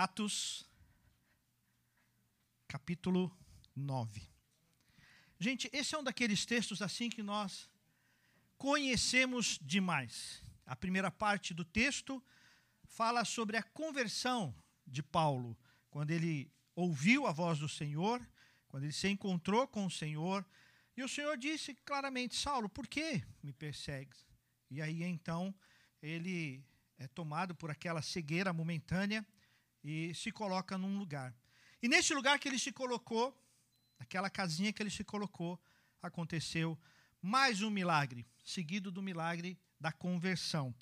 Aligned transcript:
Atos, 0.00 0.64
capítulo 2.68 3.36
9. 3.74 4.22
Gente, 5.40 5.68
esse 5.72 5.92
é 5.92 5.98
um 5.98 6.04
daqueles 6.04 6.46
textos 6.46 6.80
assim 6.80 7.10
que 7.10 7.20
nós 7.20 7.68
conhecemos 8.56 9.58
demais. 9.60 10.40
A 10.64 10.76
primeira 10.76 11.10
parte 11.10 11.52
do 11.52 11.64
texto 11.64 12.22
fala 12.84 13.24
sobre 13.24 13.56
a 13.56 13.62
conversão 13.64 14.54
de 14.86 15.02
Paulo, 15.02 15.58
quando 15.90 16.12
ele 16.12 16.48
ouviu 16.76 17.26
a 17.26 17.32
voz 17.32 17.58
do 17.58 17.68
Senhor, 17.68 18.24
quando 18.68 18.84
ele 18.84 18.92
se 18.92 19.08
encontrou 19.08 19.66
com 19.66 19.84
o 19.84 19.90
Senhor, 19.90 20.46
e 20.96 21.02
o 21.02 21.08
Senhor 21.08 21.36
disse 21.36 21.74
claramente: 21.74 22.36
Saulo, 22.36 22.68
por 22.68 22.86
que 22.86 23.20
me 23.42 23.52
persegues? 23.52 24.24
E 24.70 24.80
aí 24.80 25.02
então 25.02 25.52
ele 26.00 26.64
é 26.96 27.08
tomado 27.08 27.52
por 27.52 27.68
aquela 27.68 28.00
cegueira 28.00 28.52
momentânea 28.52 29.26
e 29.82 30.14
se 30.14 30.30
coloca 30.30 30.76
num 30.76 30.98
lugar. 30.98 31.34
E 31.82 31.88
nesse 31.88 32.12
lugar 32.12 32.38
que 32.38 32.48
ele 32.48 32.58
se 32.58 32.72
colocou, 32.72 33.36
naquela 33.98 34.28
casinha 34.28 34.72
que 34.72 34.82
ele 34.82 34.90
se 34.90 35.04
colocou, 35.04 35.60
aconteceu 36.02 36.78
mais 37.20 37.62
um 37.62 37.70
milagre, 37.70 38.26
seguido 38.44 38.90
do 38.90 39.02
milagre 39.02 39.58
da 39.80 39.92
conversão. 39.92 40.74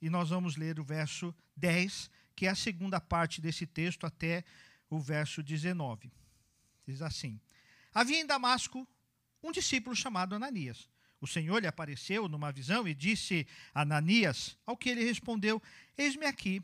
E 0.00 0.10
nós 0.10 0.30
vamos 0.30 0.56
ler 0.56 0.78
o 0.78 0.84
verso 0.84 1.34
10, 1.56 2.10
que 2.36 2.46
é 2.46 2.50
a 2.50 2.54
segunda 2.54 3.00
parte 3.00 3.40
desse 3.40 3.66
texto, 3.66 4.06
até 4.06 4.44
o 4.90 5.00
verso 5.00 5.42
19. 5.42 6.12
Diz 6.86 7.00
assim: 7.00 7.40
Havia 7.92 8.20
em 8.20 8.26
Damasco 8.26 8.86
um 9.42 9.52
discípulo 9.52 9.94
chamado 9.94 10.34
Ananias. 10.34 10.88
O 11.20 11.26
Senhor 11.26 11.60
lhe 11.60 11.66
apareceu 11.66 12.28
numa 12.28 12.52
visão 12.52 12.86
e 12.86 12.94
disse: 12.94 13.46
Ananias, 13.72 14.58
ao 14.66 14.76
que 14.76 14.90
ele 14.90 15.04
respondeu: 15.04 15.62
Eis-me 15.96 16.26
aqui. 16.26 16.62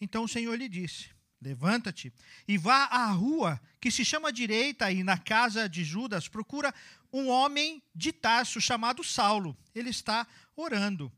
Então 0.00 0.24
o 0.24 0.28
Senhor 0.28 0.54
lhe 0.56 0.68
disse: 0.68 1.10
Levanta-te 1.40 2.12
e 2.46 2.58
vá 2.58 2.84
à 2.84 3.06
rua 3.06 3.58
que 3.80 3.90
se 3.90 4.04
chama 4.04 4.32
direita 4.32 4.92
e 4.92 5.02
na 5.02 5.16
casa 5.16 5.68
de 5.68 5.82
Judas 5.82 6.28
procura 6.28 6.74
um 7.10 7.28
homem 7.28 7.82
de 7.94 8.12
Tarso 8.12 8.60
chamado 8.60 9.02
Saulo. 9.02 9.56
Ele 9.74 9.88
está 9.88 10.26
orando. 10.54 11.10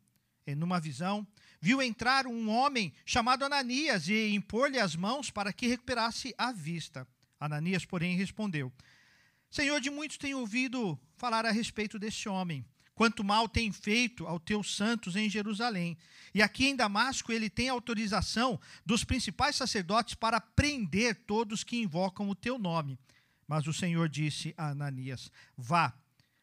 E 0.46 0.54
numa 0.54 0.80
visão, 0.80 1.26
viu 1.60 1.82
entrar 1.82 2.26
um 2.26 2.48
homem 2.48 2.92
chamado 3.04 3.44
Ananias 3.44 4.08
e 4.08 4.34
impor-lhe 4.34 4.78
as 4.78 4.94
mãos 4.94 5.30
para 5.30 5.52
que 5.52 5.66
recuperasse 5.66 6.32
a 6.38 6.52
vista. 6.52 7.06
Ananias, 7.38 7.84
porém, 7.84 8.16
respondeu: 8.16 8.72
Senhor, 9.50 9.80
de 9.80 9.90
muitos 9.90 10.18
tenho 10.18 10.38
ouvido 10.38 10.98
falar 11.16 11.44
a 11.44 11.50
respeito 11.50 11.98
desse 11.98 12.28
homem 12.28 12.64
quanto 12.94 13.24
mal 13.24 13.48
tem 13.48 13.72
feito 13.72 14.26
aos 14.26 14.42
teus 14.42 14.74
santos 14.74 15.16
em 15.16 15.28
Jerusalém. 15.28 15.96
E 16.34 16.42
aqui 16.42 16.66
em 16.66 16.76
Damasco 16.76 17.32
ele 17.32 17.50
tem 17.50 17.68
autorização 17.68 18.60
dos 18.84 19.04
principais 19.04 19.56
sacerdotes 19.56 20.14
para 20.14 20.40
prender 20.40 21.14
todos 21.26 21.64
que 21.64 21.76
invocam 21.76 22.28
o 22.28 22.34
teu 22.34 22.58
nome. 22.58 22.98
Mas 23.46 23.66
o 23.66 23.72
Senhor 23.72 24.08
disse 24.08 24.54
a 24.56 24.68
Ananias: 24.70 25.30
Vá, 25.56 25.92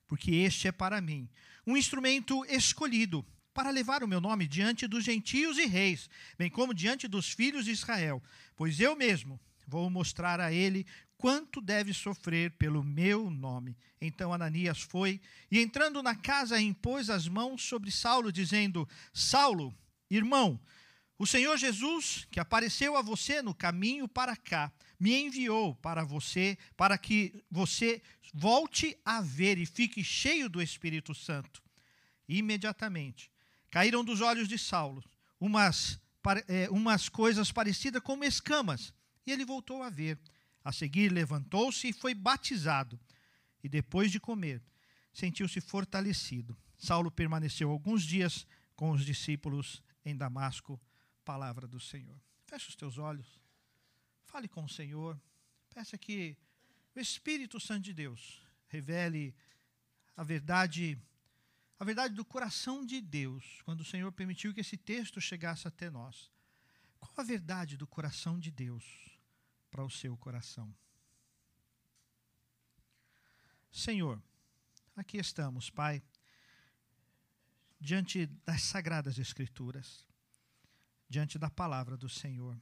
porque 0.07 0.31
este 0.31 0.67
é 0.67 0.71
para 0.71 1.01
mim 1.01 1.29
um 1.65 1.77
instrumento 1.77 2.43
escolhido 2.45 3.25
para 3.53 3.69
levar 3.69 4.03
o 4.03 4.07
meu 4.07 4.21
nome 4.21 4.47
diante 4.47 4.87
dos 4.87 5.03
gentios 5.03 5.57
e 5.57 5.65
reis, 5.65 6.09
bem 6.37 6.49
como 6.49 6.73
diante 6.73 7.07
dos 7.07 7.29
filhos 7.29 7.65
de 7.65 7.71
Israel, 7.71 8.23
pois 8.55 8.79
eu 8.79 8.95
mesmo 8.95 9.39
vou 9.69 9.89
mostrar 9.89 10.39
a 10.39 10.51
ele 10.51 10.85
quanto 11.17 11.61
deve 11.61 11.93
sofrer 11.93 12.51
pelo 12.51 12.83
meu 12.83 13.29
nome. 13.29 13.77
Então 14.01 14.33
Ananias 14.33 14.81
foi 14.81 15.21
e, 15.51 15.59
entrando 15.59 16.01
na 16.01 16.15
casa, 16.15 16.59
impôs 16.59 17.09
as 17.09 17.27
mãos 17.27 17.63
sobre 17.63 17.91
Saulo, 17.91 18.31
dizendo: 18.31 18.87
Saulo, 19.13 19.73
irmão, 20.09 20.59
o 21.17 21.27
Senhor 21.27 21.57
Jesus, 21.57 22.27
que 22.31 22.39
apareceu 22.39 22.97
a 22.97 23.01
você 23.01 23.41
no 23.41 23.53
caminho 23.53 24.07
para 24.07 24.35
cá, 24.35 24.71
me 24.99 25.13
enviou 25.13 25.75
para 25.75 26.03
você, 26.03 26.57
para 26.75 26.97
que 26.97 27.43
você 27.51 28.01
volte 28.33 28.97
a 29.05 29.21
ver 29.21 29.57
e 29.57 29.65
fique 29.65 30.03
cheio 30.03 30.49
do 30.49 30.61
Espírito 30.61 31.13
Santo. 31.13 31.61
imediatamente 32.27 33.31
caíram 33.71 34.03
dos 34.03 34.21
olhos 34.21 34.47
de 34.47 34.57
Saulo 34.57 35.03
umas, 35.39 35.99
é, 36.47 36.69
umas 36.69 37.07
coisas 37.07 37.51
parecidas 37.51 38.01
como 38.01 38.23
escamas, 38.23 38.93
e 39.25 39.31
ele 39.31 39.45
voltou 39.45 39.83
a 39.83 39.89
ver. 39.89 40.19
A 40.63 40.71
seguir, 40.71 41.11
levantou-se 41.11 41.87
e 41.87 41.93
foi 41.93 42.13
batizado. 42.13 42.99
E 43.63 43.69
depois 43.69 44.11
de 44.11 44.19
comer, 44.19 44.61
sentiu-se 45.13 45.59
fortalecido. 45.61 46.57
Saulo 46.77 47.11
permaneceu 47.11 47.69
alguns 47.69 48.03
dias 48.03 48.45
com 48.75 48.91
os 48.91 49.05
discípulos 49.05 49.81
em 50.05 50.15
Damasco. 50.15 50.79
Palavra 51.23 51.67
do 51.67 51.79
Senhor. 51.79 52.19
Feche 52.45 52.69
os 52.69 52.75
teus 52.75 52.97
olhos. 52.97 53.39
Fale 54.25 54.47
com 54.47 54.63
o 54.63 54.69
Senhor. 54.69 55.19
Peça 55.73 55.97
que 55.97 56.37
o 56.95 56.99
Espírito 56.99 57.59
Santo 57.59 57.83
de 57.83 57.93
Deus 57.93 58.41
revele 58.67 59.35
a 60.15 60.23
verdade, 60.23 60.97
a 61.79 61.85
verdade 61.85 62.13
do 62.13 62.25
coração 62.25 62.85
de 62.85 62.99
Deus, 62.99 63.61
quando 63.63 63.81
o 63.81 63.85
Senhor 63.85 64.11
permitiu 64.11 64.53
que 64.53 64.61
esse 64.61 64.77
texto 64.77 65.21
chegasse 65.21 65.67
até 65.67 65.89
nós. 65.89 66.31
Qual 66.99 67.13
a 67.17 67.23
verdade 67.23 67.77
do 67.77 67.87
coração 67.87 68.39
de 68.39 68.51
Deus? 68.51 69.09
para 69.69 69.83
o 69.83 69.89
seu 69.89 70.17
coração. 70.17 70.73
Senhor, 73.71 74.21
aqui 74.95 75.17
estamos, 75.17 75.69
Pai, 75.69 76.01
diante 77.79 78.25
das 78.45 78.63
sagradas 78.63 79.17
Escrituras, 79.17 80.05
diante 81.07 81.37
da 81.37 81.49
palavra 81.49 81.95
do 81.95 82.09
Senhor. 82.09 82.59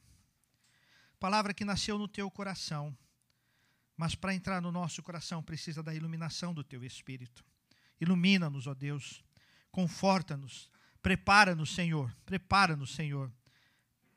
Palavra 1.19 1.53
que 1.53 1.65
nasceu 1.65 1.97
no 1.97 2.07
teu 2.07 2.29
coração, 2.29 2.95
mas 3.95 4.13
para 4.13 4.35
entrar 4.35 4.61
no 4.61 4.71
nosso 4.71 5.01
coração 5.01 5.41
precisa 5.41 5.81
da 5.81 5.93
iluminação 5.93 6.53
do 6.53 6.63
teu 6.63 6.83
Espírito. 6.83 7.43
Ilumina-nos, 7.99 8.67
ó 8.67 8.75
Deus, 8.75 9.23
conforta-nos, 9.71 10.69
prepara-nos, 11.01 11.73
Senhor, 11.73 12.15
prepara-nos, 12.25 12.93
Senhor, 12.93 13.31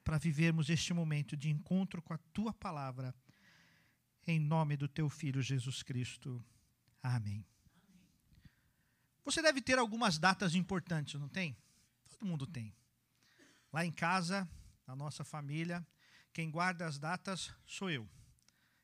para 0.04 0.18
vivermos 0.18 0.68
este 0.70 0.92
momento 0.92 1.36
de 1.36 1.50
encontro 1.50 2.02
com 2.02 2.12
a 2.12 2.18
tua 2.32 2.52
palavra. 2.52 3.14
Em 4.26 4.38
nome 4.38 4.76
do 4.76 4.88
teu 4.88 5.08
filho 5.08 5.42
Jesus 5.42 5.82
Cristo. 5.82 6.44
Amém. 7.02 7.46
Você 9.24 9.42
deve 9.42 9.60
ter 9.60 9.78
algumas 9.78 10.18
datas 10.18 10.54
importantes, 10.54 11.20
não 11.20 11.28
tem? 11.28 11.56
Todo 12.08 12.26
mundo 12.26 12.46
tem. 12.46 12.74
Lá 13.72 13.84
em 13.84 13.92
casa, 13.92 14.48
na 14.86 14.96
nossa 14.96 15.24
família, 15.24 15.86
quem 16.32 16.50
guarda 16.50 16.86
as 16.86 16.98
datas 16.98 17.52
sou 17.64 17.90
eu. 17.90 18.08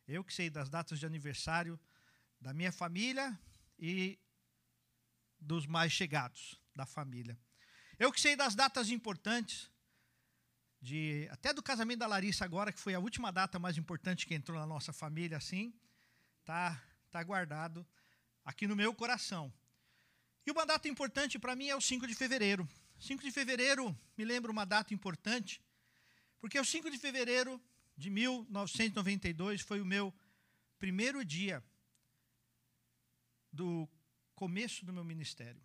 Eu 0.07 0.23
que 0.23 0.33
sei 0.33 0.49
das 0.49 0.69
datas 0.69 1.01
de 1.01 1.07
aniversário 1.07 1.79
da 2.41 2.55
minha 2.55 2.71
família 2.71 3.39
e 3.79 4.19
dos 5.41 5.67
mais 5.67 5.93
chegados 5.93 6.61
da 6.75 6.87
família. 6.87 7.39
Eu 7.99 8.13
que 8.13 8.21
sei 8.21 8.37
das 8.37 8.55
datas 8.55 8.91
importantes 8.91 9.71
de 10.81 11.29
até 11.31 11.53
do 11.53 11.63
casamento 11.63 12.01
da 12.01 12.07
Larissa 12.07 12.45
agora, 12.45 12.73
que 12.73 12.81
foi 12.81 12.95
a 12.95 12.99
última 12.99 13.33
data 13.33 13.59
mais 13.59 13.77
importante 13.79 14.27
que 14.27 14.35
entrou 14.35 14.59
na 14.59 14.67
nossa 14.67 14.93
família, 14.93 15.37
assim, 15.37 15.75
tá, 16.45 16.81
tá 17.11 17.23
guardado 17.23 17.87
aqui 18.45 18.67
no 18.67 18.77
meu 18.77 18.95
coração. 18.95 19.53
E 20.47 20.51
uma 20.51 20.65
data 20.65 20.89
importante 20.89 21.39
para 21.39 21.57
mim 21.57 21.69
é 21.69 21.77
o 21.77 21.81
5 21.81 22.07
de 22.07 22.15
fevereiro. 22.15 22.69
5 23.01 23.23
de 23.23 23.31
fevereiro 23.31 23.97
me 24.17 24.25
lembra 24.25 24.51
uma 24.51 24.65
data 24.65 24.95
importante, 24.95 25.61
porque 26.41 26.59
o 26.59 26.65
5 26.65 26.91
de 26.91 26.99
fevereiro 26.99 27.61
de 27.97 28.11
1992 28.11 29.63
foi 29.63 29.81
o 29.81 29.87
meu 29.87 30.15
primeiro 30.79 31.25
dia 31.25 31.65
do 33.53 33.89
começo 34.35 34.85
do 34.85 34.93
meu 34.93 35.03
ministério. 35.03 35.61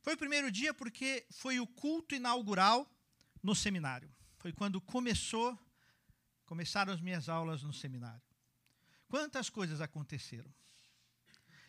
Foi 0.00 0.14
o 0.14 0.16
primeiro 0.16 0.50
dia 0.50 0.72
porque 0.72 1.26
foi 1.30 1.60
o 1.60 1.66
culto 1.66 2.14
inaugural 2.14 2.90
no 3.42 3.54
seminário 3.54 4.10
foi 4.40 4.52
quando 4.54 4.80
começou, 4.80 5.56
começaram 6.46 6.92
as 6.92 7.00
minhas 7.00 7.28
aulas 7.28 7.62
no 7.62 7.74
seminário. 7.74 8.22
Quantas 9.06 9.50
coisas 9.50 9.82
aconteceram? 9.82 10.50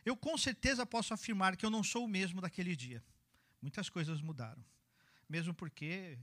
Eu 0.06 0.16
com 0.16 0.38
certeza 0.38 0.86
posso 0.86 1.14
afirmar 1.14 1.58
que 1.58 1.66
eu 1.66 1.70
não 1.70 1.84
sou 1.84 2.06
o 2.06 2.08
mesmo 2.08 2.40
daquele 2.40 2.74
dia. 2.76 3.04
Muitas 3.62 3.90
coisas 3.90 4.22
mudaram. 4.22 4.64
Mesmo 5.28 5.54
porque 5.54 6.18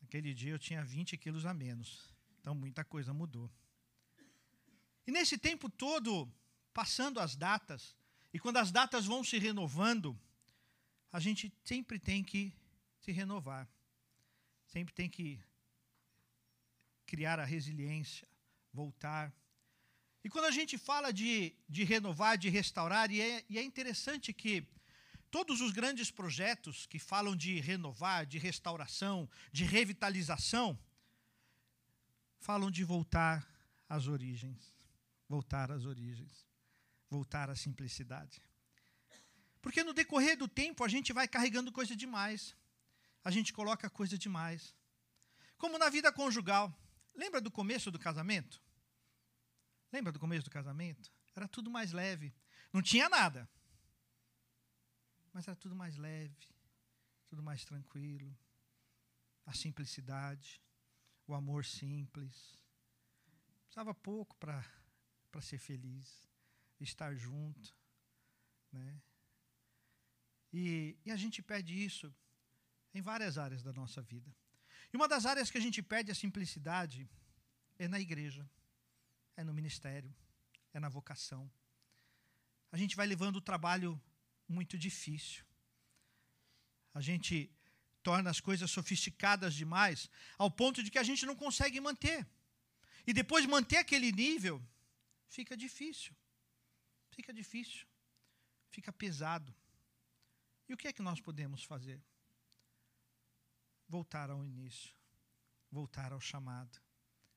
naquele 0.00 0.32
dia 0.32 0.52
eu 0.52 0.58
tinha 0.58 0.84
20 0.84 1.16
quilos 1.18 1.44
a 1.44 1.52
menos. 1.52 2.14
Então 2.40 2.54
muita 2.54 2.84
coisa 2.84 3.12
mudou. 3.12 3.50
E 5.04 5.10
nesse 5.10 5.36
tempo 5.36 5.68
todo, 5.68 6.32
passando 6.72 7.18
as 7.18 7.34
datas, 7.34 7.96
e 8.32 8.38
quando 8.38 8.58
as 8.58 8.70
datas 8.70 9.04
vão 9.04 9.24
se 9.24 9.36
renovando, 9.38 10.18
a 11.12 11.18
gente 11.18 11.52
sempre 11.64 11.98
tem 11.98 12.22
que 12.22 12.52
se 13.00 13.10
renovar. 13.10 13.68
Sempre 14.66 14.94
tem 14.94 15.08
que 15.08 15.40
criar 17.06 17.38
a 17.38 17.44
resiliência, 17.44 18.28
voltar. 18.72 19.32
E 20.24 20.28
quando 20.28 20.46
a 20.46 20.50
gente 20.50 20.76
fala 20.76 21.12
de, 21.12 21.54
de 21.68 21.84
renovar, 21.84 22.36
de 22.36 22.48
restaurar, 22.48 23.10
e 23.10 23.20
é, 23.20 23.44
e 23.48 23.58
é 23.58 23.62
interessante 23.62 24.32
que 24.32 24.66
todos 25.30 25.60
os 25.60 25.70
grandes 25.72 26.10
projetos 26.10 26.86
que 26.86 26.98
falam 26.98 27.36
de 27.36 27.60
renovar, 27.60 28.26
de 28.26 28.38
restauração, 28.38 29.28
de 29.52 29.64
revitalização, 29.64 30.78
falam 32.38 32.70
de 32.70 32.84
voltar 32.84 33.46
às 33.88 34.06
origens. 34.06 34.74
Voltar 35.28 35.70
às 35.70 35.84
origens. 35.84 36.46
Voltar 37.10 37.50
à 37.50 37.56
simplicidade. 37.56 38.42
Porque 39.60 39.82
no 39.82 39.92
decorrer 39.92 40.36
do 40.36 40.48
tempo 40.48 40.84
a 40.84 40.88
gente 40.88 41.12
vai 41.12 41.26
carregando 41.26 41.72
coisa 41.72 41.94
demais. 41.96 42.54
A 43.24 43.30
gente 43.30 43.52
coloca 43.52 43.90
coisa 43.90 44.16
demais. 44.16 44.74
Como 45.58 45.78
na 45.78 45.88
vida 45.88 46.12
conjugal. 46.12 46.72
Lembra 47.16 47.40
do 47.40 47.50
começo 47.50 47.90
do 47.90 47.98
casamento? 47.98 48.62
Lembra 49.90 50.12
do 50.12 50.20
começo 50.20 50.44
do 50.44 50.50
casamento? 50.50 51.10
Era 51.34 51.48
tudo 51.48 51.70
mais 51.70 51.92
leve. 51.92 52.34
Não 52.72 52.82
tinha 52.82 53.08
nada. 53.08 53.48
Mas 55.32 55.48
era 55.48 55.56
tudo 55.56 55.74
mais 55.74 55.96
leve, 55.96 56.48
tudo 57.28 57.42
mais 57.42 57.64
tranquilo. 57.64 58.36
A 59.46 59.54
simplicidade, 59.54 60.62
o 61.26 61.34
amor 61.34 61.64
simples. 61.64 62.58
Precisava 63.64 63.94
pouco 63.94 64.36
para 64.36 64.62
ser 65.40 65.58
feliz, 65.58 66.28
estar 66.80 67.14
junto. 67.14 67.74
Né? 68.72 69.00
E, 70.52 70.98
e 71.04 71.10
a 71.10 71.16
gente 71.16 71.42
pede 71.42 71.82
isso 71.82 72.14
em 72.94 73.00
várias 73.00 73.36
áreas 73.36 73.62
da 73.62 73.72
nossa 73.72 74.00
vida. 74.00 74.34
E 74.92 74.96
uma 74.96 75.08
das 75.08 75.26
áreas 75.26 75.50
que 75.50 75.58
a 75.58 75.60
gente 75.60 75.82
pede 75.82 76.10
a 76.10 76.14
simplicidade 76.14 77.08
é 77.78 77.86
na 77.88 78.00
igreja, 78.00 78.48
é 79.36 79.44
no 79.44 79.52
ministério, 79.52 80.14
é 80.72 80.80
na 80.80 80.88
vocação. 80.88 81.50
A 82.70 82.76
gente 82.76 82.96
vai 82.96 83.06
levando 83.06 83.36
o 83.36 83.40
trabalho 83.40 84.00
muito 84.48 84.78
difícil. 84.78 85.44
A 86.94 87.00
gente 87.00 87.50
torna 88.02 88.30
as 88.30 88.40
coisas 88.40 88.70
sofisticadas 88.70 89.54
demais, 89.54 90.08
ao 90.38 90.50
ponto 90.50 90.82
de 90.82 90.90
que 90.90 90.98
a 90.98 91.02
gente 91.02 91.26
não 91.26 91.34
consegue 91.34 91.80
manter. 91.80 92.26
E 93.06 93.12
depois 93.12 93.44
manter 93.46 93.78
aquele 93.78 94.12
nível 94.12 94.62
fica 95.28 95.56
difícil. 95.56 96.14
Fica 97.10 97.32
difícil. 97.32 97.86
Fica 98.70 98.92
pesado. 98.92 99.54
E 100.68 100.74
o 100.74 100.76
que 100.76 100.88
é 100.88 100.92
que 100.92 101.02
nós 101.02 101.20
podemos 101.20 101.62
fazer? 101.62 102.00
Voltar 103.88 104.30
ao 104.30 104.44
início, 104.44 104.94
voltar 105.70 106.12
ao 106.12 106.20
chamado, 106.20 106.78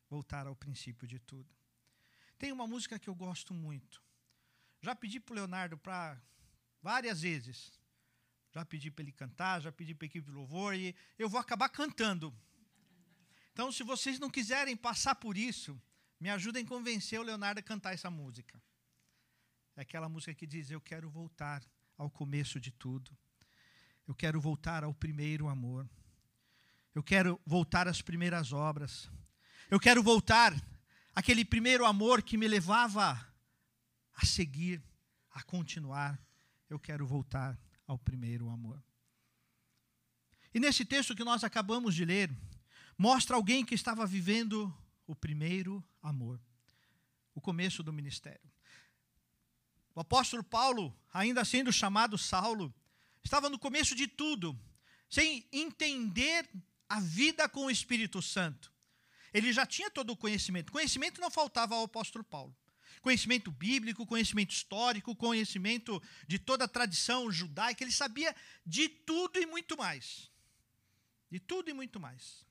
voltar 0.10 0.48
ao 0.48 0.56
princípio 0.56 1.07
de 1.07 1.19
tudo. 1.19 1.54
Tem 2.38 2.51
uma 2.51 2.66
música 2.66 2.98
que 2.98 3.10
eu 3.10 3.16
gosto 3.16 3.54
muito. 3.54 4.01
Já 4.81 4.96
pedi 4.96 5.19
para 5.19 5.34
o 5.34 5.36
Leonardo 5.36 5.78
para 5.78 6.19
várias 6.81 7.22
vezes 7.22 7.80
já 8.51 8.66
pedi 8.66 8.90
para 8.90 9.04
ele 9.04 9.12
cantar, 9.12 9.62
já 9.62 9.72
pedi 9.72 9.94
para 9.94 10.06
a 10.06 10.07
equipe 10.07 10.25
de 10.25 10.31
louvor 10.31 10.75
e 10.75 10.96
eu 11.18 11.30
vou 11.30 11.40
acabar 11.40 11.69
cantando. 11.69 12.34
Então, 13.54 13.72
se 13.72 13.84
vocês 13.84 14.19
não 14.19 14.30
quiserem 14.30 14.75
passar 14.75 15.16
por 15.16 15.38
isso, 15.38 15.80
me 16.19 16.30
ajudem 16.30 16.63
a 16.63 16.68
convencer 16.68 17.19
o 17.19 17.24
Leonardo 17.24 17.60
a 17.60 17.63
cantar 17.63 17.94
essa 17.94 18.10
música. 18.10 18.62
É 19.75 19.81
aquela 19.81 20.10
música 20.10 20.34
que 20.34 20.48
diz: 20.48 20.72
Eu 20.72 20.81
quero 20.81 21.10
voltar 21.10 21.63
ao 21.98 22.10
começo 22.10 22.60
de 22.60 22.72
tudo. 22.72 23.16
Eu 24.07 24.16
quero 24.16 24.42
voltar 24.42 24.84
ao 24.84 24.94
primeiro 24.94 25.48
amor. 25.48 25.88
Eu 26.94 27.03
quero 27.03 27.39
voltar 27.45 27.88
às 27.88 28.01
primeiras 28.01 28.51
obras. 28.51 29.09
Eu 29.69 29.80
quero 29.80 30.01
voltar 30.01 30.53
àquele 31.13 31.45
primeiro 31.45 31.86
amor 31.86 32.21
que 32.21 32.38
me 32.38 32.47
levava 32.47 33.27
a 34.13 34.25
seguir, 34.25 34.81
a 35.31 35.44
continuar. 35.44 36.19
Eu 36.69 36.80
quero 36.80 37.06
voltar 37.06 37.59
ao 37.88 37.97
primeiro 37.97 38.50
amor. 38.50 38.83
E 40.53 40.59
nesse 40.59 40.83
texto 40.83 41.15
que 41.15 41.24
nós 41.24 41.44
acabamos 41.44 41.94
de 41.94 42.03
ler, 42.03 42.36
mostra 42.97 43.35
alguém 43.35 43.63
que 43.63 43.75
estava 43.75 44.06
vivendo 44.06 44.74
o 45.06 45.15
primeiro 45.15 45.83
amor, 46.01 46.39
o 47.33 47.42
começo 47.42 47.83
do 47.83 47.94
ministério. 47.94 48.50
O 49.94 50.00
apóstolo 50.00 50.44
Paulo, 50.44 50.95
ainda 51.13 51.45
sendo 51.45 51.71
chamado 51.71 52.18
Saulo, 52.18 52.74
estava 53.24 53.50
no 53.50 53.59
começo 53.59 53.95
de 53.95 54.07
tudo, 54.07 54.57
sem 55.09 55.47
entender 55.51 56.50
a 56.89 57.00
vida 57.00 57.47
com 57.47 57.68
o 57.68 57.71
Espírito 57.71 58.21
Santo. 58.21 58.74
Ele 59.31 59.53
já 59.53 59.65
tinha 59.65 59.91
todo 59.91 60.09
o 60.09 60.18
conhecimento. 60.18 60.71
Conhecimento 60.71 61.21
não 61.21 61.30
faltava 61.30 61.75
ao 61.75 61.83
apóstolo 61.83 62.24
Paulo 62.24 62.57
conhecimento 63.01 63.51
bíblico, 63.51 64.06
conhecimento 64.06 64.51
histórico, 64.51 65.15
conhecimento 65.15 66.01
de 66.27 66.38
toda 66.38 66.65
a 66.65 66.68
tradição 66.68 67.31
judaica, 67.31 67.83
ele 67.83 67.91
sabia 67.91 68.36
de 68.65 68.89
tudo 68.89 69.39
e 69.39 69.45
muito 69.45 69.77
mais. 69.77 70.30
De 71.30 71.39
tudo 71.39 71.69
e 71.69 71.74
muito 71.74 72.00
mais. 72.00 72.45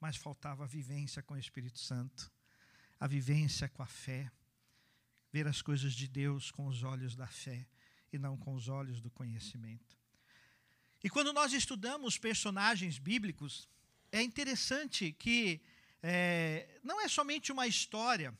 Mas 0.00 0.16
faltava 0.16 0.64
a 0.64 0.68
vivência 0.68 1.22
com 1.22 1.34
o 1.34 1.38
Espírito 1.38 1.78
Santo, 1.78 2.30
a 3.00 3.06
vivência 3.06 3.68
com 3.68 3.82
a 3.82 3.86
fé, 3.86 4.30
ver 5.32 5.46
as 5.46 5.62
coisas 5.62 5.94
de 5.94 6.06
Deus 6.06 6.50
com 6.50 6.66
os 6.66 6.82
olhos 6.82 7.16
da 7.16 7.26
fé 7.26 7.66
e 8.12 8.18
não 8.18 8.36
com 8.36 8.54
os 8.54 8.68
olhos 8.68 9.00
do 9.00 9.10
conhecimento. 9.10 9.98
E 11.04 11.10
quando 11.10 11.34
nós 11.34 11.52
estudamos 11.52 12.16
personagens 12.16 12.98
bíblicos, 12.98 13.68
é 14.10 14.22
interessante 14.22 15.12
que 15.12 15.60
é, 16.02 16.80
não 16.82 16.98
é 16.98 17.08
somente 17.08 17.52
uma 17.52 17.66
história, 17.66 18.34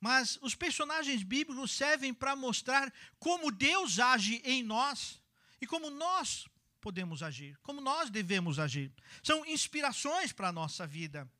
mas 0.00 0.36
os 0.42 0.56
personagens 0.56 1.22
bíblicos 1.22 1.70
servem 1.70 2.12
para 2.12 2.34
mostrar 2.34 2.92
como 3.16 3.52
Deus 3.52 4.00
age 4.00 4.42
em 4.44 4.60
nós 4.60 5.22
e 5.60 5.68
como 5.68 5.88
nós 5.88 6.48
podemos 6.80 7.22
agir, 7.22 7.56
como 7.62 7.80
nós 7.80 8.10
devemos 8.10 8.58
agir. 8.58 8.92
São 9.22 9.46
inspirações 9.46 10.32
para 10.32 10.48
a 10.48 10.52
nossa 10.52 10.88
vida. 10.88 11.30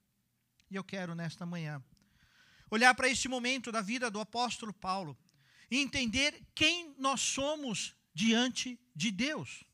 E 0.71 0.77
eu 0.77 0.85
quero, 0.85 1.17
nesta 1.17 1.45
manhã, 1.45 1.83
olhar 2.71 2.95
para 2.95 3.09
este 3.09 3.27
momento 3.27 3.73
da 3.73 3.81
vida 3.81 4.09
do 4.09 4.21
apóstolo 4.21 4.73
Paulo 4.73 5.19
e 5.69 5.79
entender 5.79 6.41
quem 6.55 6.95
nós 6.97 7.21
somos 7.21 7.97
diante 8.15 8.79
de 8.95 9.11
Deus. 9.11 9.69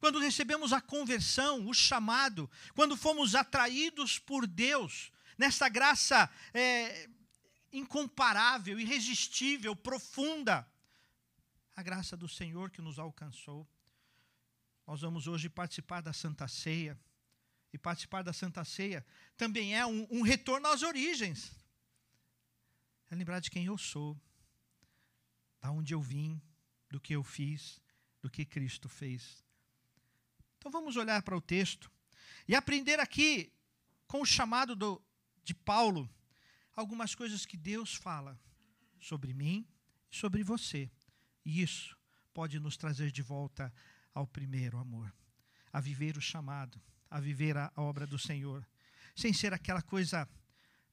Quando 0.00 0.18
recebemos 0.18 0.72
a 0.72 0.80
conversão, 0.80 1.66
o 1.66 1.74
chamado, 1.74 2.50
quando 2.74 2.96
fomos 2.96 3.34
atraídos 3.34 4.18
por 4.18 4.46
Deus, 4.46 5.10
nessa 5.36 5.68
graça 5.68 6.30
é, 6.54 7.08
incomparável, 7.72 8.78
irresistível, 8.78 9.74
profunda. 9.74 10.66
A 11.74 11.82
graça 11.82 12.16
do 12.16 12.28
Senhor 12.28 12.70
que 12.70 12.82
nos 12.82 12.98
alcançou. 12.98 13.66
Nós 14.86 15.00
vamos 15.00 15.26
hoje 15.26 15.48
participar 15.48 16.00
da 16.00 16.12
Santa 16.12 16.48
Ceia. 16.48 16.98
E 17.72 17.76
participar 17.76 18.22
da 18.22 18.32
Santa 18.32 18.64
Ceia 18.64 19.04
também 19.36 19.76
é 19.76 19.84
um, 19.84 20.06
um 20.10 20.22
retorno 20.22 20.66
às 20.68 20.82
origens. 20.82 21.52
É 23.10 23.14
lembrar 23.14 23.40
de 23.40 23.50
quem 23.50 23.66
eu 23.66 23.76
sou, 23.76 24.18
da 25.60 25.70
onde 25.70 25.92
eu 25.92 26.00
vim, 26.00 26.40
do 26.88 26.98
que 26.98 27.14
eu 27.14 27.22
fiz, 27.22 27.80
do 28.22 28.30
que 28.30 28.44
Cristo 28.44 28.88
fez. 28.88 29.44
Então 30.58 30.70
vamos 30.70 30.96
olhar 30.96 31.22
para 31.22 31.36
o 31.36 31.40
texto 31.40 31.90
e 32.46 32.54
aprender 32.54 32.98
aqui 32.98 33.52
com 34.06 34.20
o 34.20 34.26
chamado 34.26 34.74
do, 34.74 35.00
de 35.44 35.54
Paulo 35.54 36.10
algumas 36.74 37.14
coisas 37.14 37.46
que 37.46 37.56
Deus 37.56 37.94
fala 37.94 38.38
sobre 39.00 39.32
mim 39.32 39.66
e 40.10 40.16
sobre 40.16 40.42
você. 40.42 40.90
E 41.44 41.62
isso 41.62 41.96
pode 42.34 42.58
nos 42.58 42.76
trazer 42.76 43.10
de 43.10 43.22
volta 43.22 43.72
ao 44.12 44.26
primeiro 44.26 44.78
amor, 44.78 45.14
a 45.72 45.80
viver 45.80 46.16
o 46.16 46.20
chamado, 46.20 46.80
a 47.10 47.20
viver 47.20 47.56
a 47.56 47.72
obra 47.76 48.06
do 48.06 48.18
Senhor, 48.18 48.66
sem 49.14 49.32
ser 49.32 49.52
aquela 49.52 49.82
coisa 49.82 50.28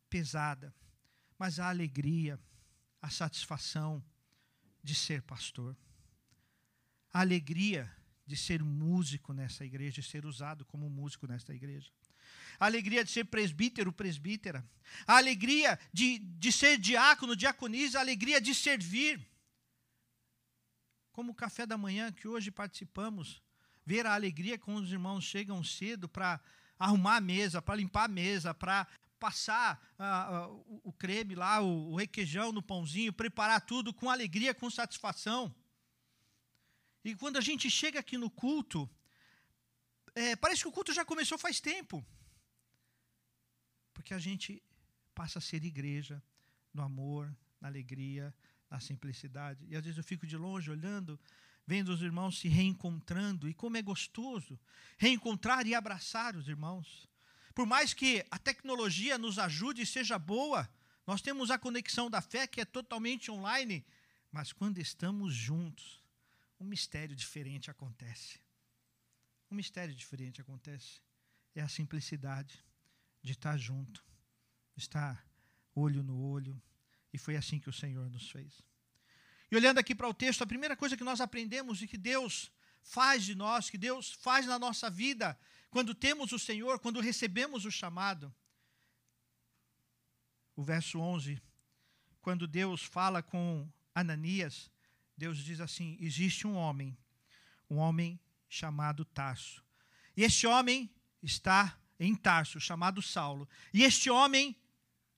pesada, 0.09 0.73
mas 1.37 1.59
a 1.59 1.69
alegria, 1.69 2.39
a 3.01 3.09
satisfação 3.09 4.03
de 4.83 4.93
ser 4.93 5.21
pastor, 5.23 5.75
a 7.11 7.21
alegria 7.21 7.91
de 8.25 8.35
ser 8.35 8.63
músico 8.63 9.33
nessa 9.33 9.63
igreja, 9.65 10.01
de 10.01 10.07
ser 10.07 10.25
usado 10.25 10.65
como 10.65 10.89
músico 10.89 11.27
nesta 11.27 11.53
igreja 11.53 11.91
a 12.59 12.65
alegria 12.65 13.03
de 13.03 13.11
ser 13.11 13.25
presbítero, 13.25 13.91
presbítera, 13.91 14.65
a 15.05 15.17
alegria 15.17 15.79
de, 15.91 16.19
de 16.19 16.51
ser 16.51 16.77
diácono, 16.77 17.35
diaconisa, 17.35 17.97
a 17.97 18.01
alegria 18.01 18.39
de 18.39 18.53
servir. 18.53 19.25
Como 21.11 21.31
o 21.31 21.35
café 21.35 21.65
da 21.65 21.77
manhã 21.77 22.11
que 22.11 22.27
hoje 22.27 22.51
participamos, 22.51 23.41
ver 23.85 24.05
a 24.05 24.13
alegria 24.13 24.57
quando 24.57 24.83
os 24.83 24.91
irmãos 24.91 25.23
chegam 25.23 25.63
cedo 25.63 26.09
para 26.09 26.39
arrumar 26.77 27.17
a 27.17 27.21
mesa, 27.21 27.61
para 27.61 27.75
limpar 27.75 28.05
a 28.05 28.09
mesa, 28.09 28.53
para 28.53 28.87
passar 29.17 29.81
uh, 29.97 30.51
uh, 30.51 30.81
o 30.83 30.91
creme 30.91 31.35
lá, 31.35 31.61
o, 31.61 31.91
o 31.91 31.95
requeijão 31.95 32.51
no 32.51 32.61
pãozinho, 32.61 33.13
preparar 33.13 33.61
tudo 33.61 33.93
com 33.93 34.09
alegria, 34.09 34.53
com 34.53 34.69
satisfação. 34.69 35.53
E 37.05 37.15
quando 37.15 37.37
a 37.37 37.41
gente 37.41 37.69
chega 37.69 37.99
aqui 37.99 38.17
no 38.17 38.31
culto, 38.31 38.89
é, 40.15 40.35
parece 40.35 40.63
que 40.63 40.67
o 40.67 40.71
culto 40.71 40.91
já 40.91 41.05
começou 41.05 41.37
faz 41.37 41.59
tempo. 41.59 42.03
Porque 43.93 44.11
a 44.11 44.17
gente 44.17 44.59
passa 45.13 45.37
a 45.37 45.41
ser 45.41 45.63
igreja 45.63 46.21
no 46.73 46.81
amor, 46.81 47.31
na 47.61 47.67
alegria, 47.67 48.33
na 48.71 48.79
simplicidade. 48.79 49.63
E 49.69 49.75
às 49.75 49.83
vezes 49.83 49.99
eu 49.99 50.03
fico 50.03 50.25
de 50.25 50.35
longe 50.35 50.71
olhando, 50.71 51.19
vendo 51.67 51.89
os 51.89 52.01
irmãos 52.01 52.39
se 52.39 52.47
reencontrando, 52.47 53.47
e 53.47 53.53
como 53.53 53.77
é 53.77 53.83
gostoso 53.83 54.59
reencontrar 54.97 55.67
e 55.67 55.75
abraçar 55.75 56.35
os 56.35 56.47
irmãos. 56.47 57.07
Por 57.53 57.67
mais 57.67 57.93
que 57.93 58.25
a 58.31 58.39
tecnologia 58.39 59.15
nos 59.15 59.37
ajude 59.37 59.83
e 59.83 59.85
seja 59.85 60.17
boa, 60.17 60.67
nós 61.05 61.21
temos 61.21 61.51
a 61.51 61.59
conexão 61.59 62.09
da 62.09 62.19
fé 62.19 62.47
que 62.47 62.61
é 62.61 62.65
totalmente 62.65 63.29
online, 63.29 63.85
mas 64.31 64.51
quando 64.51 64.79
estamos 64.79 65.35
juntos, 65.35 66.04
um 66.59 66.65
mistério 66.65 67.15
diferente 67.15 67.69
acontece. 67.69 68.39
Um 69.49 69.55
mistério 69.55 69.93
diferente 69.93 70.41
acontece. 70.41 71.01
É 71.53 71.61
a 71.61 71.67
simplicidade 71.67 72.63
de 73.21 73.31
estar 73.31 73.57
junto, 73.57 74.03
estar 74.75 75.25
olho 75.73 76.03
no 76.03 76.17
olho. 76.19 76.61
E 77.13 77.17
foi 77.17 77.35
assim 77.35 77.59
que 77.59 77.69
o 77.69 77.73
Senhor 77.73 78.09
nos 78.09 78.29
fez. 78.29 78.61
E 79.51 79.55
olhando 79.55 79.79
aqui 79.79 79.93
para 79.93 80.07
o 80.07 80.13
texto, 80.13 80.41
a 80.41 80.47
primeira 80.47 80.75
coisa 80.75 80.97
que 80.97 81.03
nós 81.03 81.21
aprendemos 81.21 81.81
e 81.81 81.87
que 81.87 81.97
Deus 81.97 82.51
faz 82.81 83.23
de 83.23 83.35
nós, 83.35 83.69
que 83.69 83.77
Deus 83.77 84.11
faz 84.11 84.45
na 84.45 84.59
nossa 84.59 84.89
vida, 84.89 85.37
quando 85.69 85.93
temos 85.93 86.31
o 86.31 86.39
Senhor, 86.39 86.79
quando 86.79 86.99
recebemos 86.99 87.65
o 87.65 87.71
chamado. 87.71 88.33
O 90.55 90.63
verso 90.63 90.99
11, 90.99 91.41
quando 92.21 92.47
Deus 92.47 92.83
fala 92.83 93.21
com 93.21 93.69
Ananias, 93.93 94.71
Deus 95.17 95.37
diz 95.43 95.59
assim: 95.59 95.97
existe 95.99 96.45
um 96.45 96.55
homem, 96.55 96.97
um 97.69 97.77
homem 97.77 98.19
chamado 98.49 99.05
Tarso. 99.05 99.63
E 100.15 100.23
este 100.23 100.47
homem 100.47 100.89
está 101.21 101.77
em 101.99 102.15
Tarso, 102.15 102.59
chamado 102.59 103.01
Saulo. 103.01 103.47
E 103.73 103.83
este 103.83 104.09
homem 104.09 104.55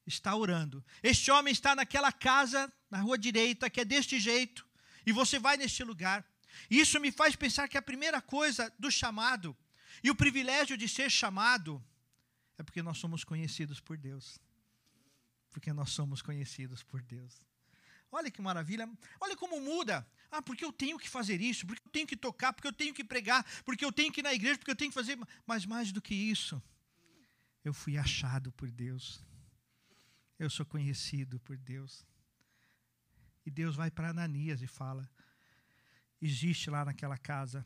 está 0.05 0.35
orando. 0.35 0.83
Este 1.03 1.29
homem 1.31 1.51
está 1.51 1.75
naquela 1.75 2.11
casa, 2.11 2.71
na 2.89 2.99
rua 3.01 3.17
direita, 3.17 3.69
que 3.69 3.81
é 3.81 3.85
deste 3.85 4.19
jeito, 4.19 4.65
e 5.05 5.11
você 5.11 5.37
vai 5.37 5.57
neste 5.57 5.83
lugar. 5.83 6.25
Isso 6.69 6.99
me 6.99 7.11
faz 7.11 7.35
pensar 7.35 7.67
que 7.67 7.77
a 7.77 7.81
primeira 7.81 8.21
coisa 8.21 8.73
do 8.79 8.89
chamado 8.89 9.55
e 10.03 10.09
o 10.09 10.15
privilégio 10.15 10.77
de 10.77 10.87
ser 10.87 11.09
chamado 11.09 11.83
é 12.57 12.63
porque 12.63 12.81
nós 12.81 12.97
somos 12.97 13.23
conhecidos 13.23 13.79
por 13.79 13.97
Deus. 13.97 14.39
Porque 15.51 15.71
nós 15.73 15.91
somos 15.91 16.21
conhecidos 16.21 16.83
por 16.83 17.01
Deus. 17.01 17.41
Olha 18.11 18.31
que 18.31 18.41
maravilha. 18.41 18.89
Olha 19.19 19.35
como 19.35 19.59
muda. 19.59 20.07
Ah, 20.31 20.41
porque 20.41 20.63
eu 20.63 20.71
tenho 20.71 20.97
que 20.97 21.09
fazer 21.09 21.41
isso, 21.41 21.65
porque 21.65 21.81
eu 21.85 21.91
tenho 21.91 22.07
que 22.07 22.17
tocar, 22.17 22.53
porque 22.53 22.67
eu 22.67 22.73
tenho 22.73 22.93
que 22.93 23.03
pregar, 23.03 23.45
porque 23.63 23.83
eu 23.83 23.91
tenho 23.91 24.11
que 24.11 24.19
ir 24.19 24.23
na 24.23 24.33
igreja, 24.33 24.57
porque 24.57 24.71
eu 24.71 24.75
tenho 24.75 24.91
que 24.91 24.95
fazer. 24.95 25.17
Mas 25.45 25.65
mais 25.65 25.91
do 25.91 26.01
que 26.01 26.13
isso, 26.13 26.61
eu 27.63 27.73
fui 27.73 27.97
achado 27.97 28.51
por 28.51 28.69
Deus. 28.69 29.23
Eu 30.37 30.49
sou 30.49 30.65
conhecido 30.65 31.39
por 31.39 31.57
Deus. 31.57 32.05
E 33.45 33.51
Deus 33.51 33.75
vai 33.75 33.89
para 33.89 34.09
Ananias 34.09 34.61
e 34.61 34.67
fala: 34.67 35.09
existe 36.21 36.69
lá 36.69 36.83
naquela 36.83 37.17
casa 37.17 37.65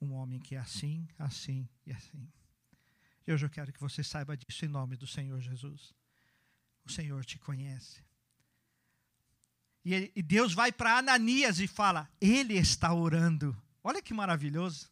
um 0.00 0.12
homem 0.12 0.40
que 0.40 0.54
é 0.54 0.58
assim, 0.58 1.06
assim 1.18 1.68
e 1.86 1.92
assim. 1.92 2.30
Hoje 3.26 3.46
eu 3.46 3.50
quero 3.50 3.72
que 3.72 3.78
você 3.78 4.02
saiba 4.02 4.36
disso 4.36 4.64
em 4.64 4.68
nome 4.68 4.96
do 4.96 5.06
Senhor 5.06 5.40
Jesus. 5.40 5.94
O 6.84 6.90
Senhor 6.90 7.24
te 7.24 7.38
conhece. 7.38 8.02
E, 9.84 10.22
Deus 10.22 10.52
vai 10.52 10.70
para 10.70 10.98
Ananias 10.98 11.58
e 11.58 11.66
fala: 11.66 12.08
Ele 12.20 12.54
está 12.54 12.92
orando. 12.92 13.56
Olha 13.82 14.02
que 14.02 14.12
maravilhoso. 14.12 14.90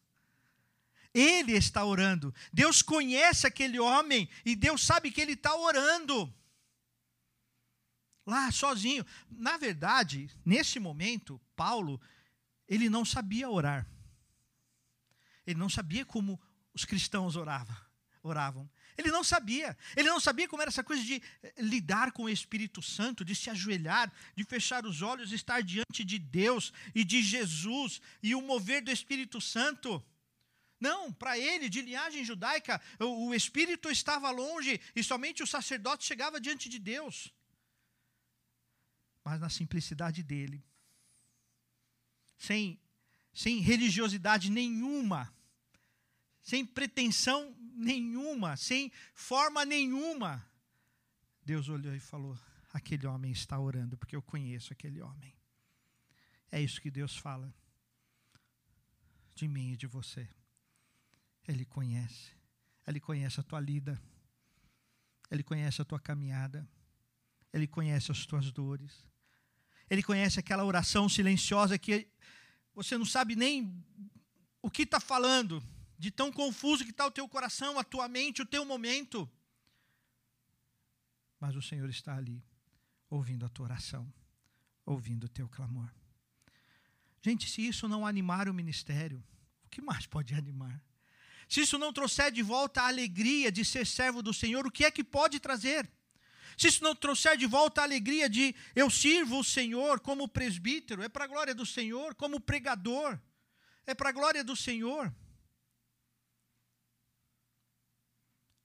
Ele 1.12 1.52
está 1.52 1.84
orando. 1.84 2.34
Deus 2.52 2.82
conhece 2.82 3.46
aquele 3.46 3.78
homem 3.78 4.28
e 4.44 4.54
Deus 4.54 4.84
sabe 4.84 5.10
que 5.10 5.20
ele 5.20 5.32
está 5.32 5.54
orando. 5.56 6.32
Lá 8.26 8.50
sozinho. 8.52 9.04
Na 9.30 9.56
verdade, 9.56 10.30
nesse 10.44 10.78
momento, 10.78 11.40
Paulo, 11.56 12.00
ele 12.68 12.88
não 12.88 13.04
sabia 13.04 13.48
orar. 13.48 13.86
Ele 15.46 15.58
não 15.58 15.68
sabia 15.68 16.04
como 16.04 16.40
os 16.74 16.84
cristãos 16.84 17.36
oravam. 17.36 17.76
oravam. 18.22 18.70
Ele 18.98 19.12
não 19.12 19.22
sabia. 19.22 19.78
Ele 19.96 20.08
não 20.08 20.18
sabia 20.18 20.48
como 20.48 20.60
era 20.60 20.70
essa 20.70 20.82
coisa 20.82 21.02
de 21.04 21.22
eh, 21.40 21.54
lidar 21.58 22.10
com 22.10 22.24
o 22.24 22.28
Espírito 22.28 22.82
Santo, 22.82 23.24
de 23.24 23.34
se 23.34 23.48
ajoelhar, 23.48 24.12
de 24.34 24.42
fechar 24.42 24.84
os 24.84 25.02
olhos, 25.02 25.30
estar 25.30 25.62
diante 25.62 26.02
de 26.04 26.18
Deus 26.18 26.72
e 26.92 27.04
de 27.04 27.22
Jesus 27.22 28.00
e 28.20 28.34
o 28.34 28.42
mover 28.42 28.82
do 28.82 28.90
Espírito 28.90 29.40
Santo. 29.40 30.04
Não, 30.80 31.12
para 31.12 31.38
ele, 31.38 31.68
de 31.68 31.80
linhagem 31.80 32.24
judaica, 32.24 32.80
o, 32.98 33.28
o 33.28 33.34
Espírito 33.34 33.88
estava 33.88 34.30
longe 34.32 34.80
e 34.96 35.02
somente 35.04 35.44
o 35.44 35.46
sacerdote 35.46 36.04
chegava 36.04 36.40
diante 36.40 36.68
de 36.68 36.80
Deus. 36.80 37.32
Mas 39.22 39.40
na 39.40 39.48
simplicidade 39.48 40.24
dele, 40.24 40.64
sem, 42.36 42.80
sem 43.32 43.58
religiosidade 43.60 44.50
nenhuma, 44.50 45.32
sem 46.42 46.64
pretensão 46.64 47.54
nenhuma, 47.78 48.56
sem 48.56 48.92
forma 49.14 49.64
nenhuma. 49.64 50.44
Deus 51.44 51.68
olhou 51.68 51.94
e 51.94 52.00
falou: 52.00 52.38
aquele 52.72 53.06
homem 53.06 53.30
está 53.30 53.58
orando, 53.58 53.96
porque 53.96 54.16
eu 54.16 54.22
conheço 54.22 54.72
aquele 54.72 55.00
homem. 55.00 55.34
É 56.50 56.60
isso 56.60 56.80
que 56.80 56.90
Deus 56.90 57.16
fala 57.16 57.54
de 59.34 59.46
mim 59.46 59.72
e 59.72 59.76
de 59.76 59.86
você. 59.86 60.28
Ele 61.46 61.64
conhece. 61.64 62.32
Ele 62.86 63.00
conhece 63.00 63.40
a 63.40 63.42
tua 63.42 63.60
lida. 63.60 64.00
Ele 65.30 65.42
conhece 65.42 65.80
a 65.80 65.84
tua 65.84 66.00
caminhada. 66.00 66.68
Ele 67.52 67.66
conhece 67.66 68.10
as 68.10 68.26
tuas 68.26 68.50
dores. 68.50 69.06
Ele 69.88 70.02
conhece 70.02 70.40
aquela 70.40 70.64
oração 70.64 71.08
silenciosa 71.08 71.78
que 71.78 72.08
você 72.74 72.98
não 72.98 73.06
sabe 73.06 73.34
nem 73.36 73.84
o 74.60 74.70
que 74.70 74.82
está 74.82 75.00
falando 75.00 75.62
de 75.98 76.10
tão 76.10 76.30
confuso 76.30 76.84
que 76.84 76.90
está 76.90 77.06
o 77.06 77.10
teu 77.10 77.28
coração, 77.28 77.78
a 77.78 77.84
tua 77.84 78.08
mente, 78.08 78.40
o 78.40 78.46
teu 78.46 78.64
momento. 78.64 79.28
Mas 81.40 81.56
o 81.56 81.62
Senhor 81.62 81.88
está 81.90 82.16
ali, 82.16 82.42
ouvindo 83.10 83.44
a 83.44 83.48
tua 83.48 83.64
oração, 83.64 84.12
ouvindo 84.86 85.24
o 85.24 85.28
teu 85.28 85.48
clamor. 85.48 85.92
Gente, 87.20 87.50
se 87.50 87.66
isso 87.66 87.88
não 87.88 88.06
animar 88.06 88.48
o 88.48 88.54
ministério, 88.54 89.22
o 89.64 89.68
que 89.68 89.82
mais 89.82 90.06
pode 90.06 90.34
animar? 90.34 90.80
Se 91.48 91.62
isso 91.62 91.78
não 91.78 91.92
trouxer 91.92 92.30
de 92.30 92.42
volta 92.42 92.82
a 92.82 92.88
alegria 92.88 93.50
de 93.50 93.64
ser 93.64 93.86
servo 93.86 94.22
do 94.22 94.32
Senhor, 94.32 94.66
o 94.66 94.70
que 94.70 94.84
é 94.84 94.90
que 94.90 95.02
pode 95.02 95.40
trazer? 95.40 95.90
Se 96.56 96.68
isso 96.68 96.82
não 96.82 96.94
trouxer 96.94 97.36
de 97.36 97.46
volta 97.46 97.80
a 97.80 97.84
alegria 97.84 98.28
de 98.28 98.54
eu 98.74 98.90
sirvo 98.90 99.40
o 99.40 99.44
Senhor 99.44 100.00
como 100.00 100.28
presbítero, 100.28 101.02
é 101.02 101.08
para 101.08 101.24
a 101.24 101.28
glória 101.28 101.54
do 101.54 101.64
Senhor, 101.64 102.14
como 102.14 102.40
pregador, 102.40 103.18
é 103.86 103.94
para 103.94 104.10
a 104.10 104.12
glória 104.12 104.44
do 104.44 104.54
Senhor. 104.54 105.12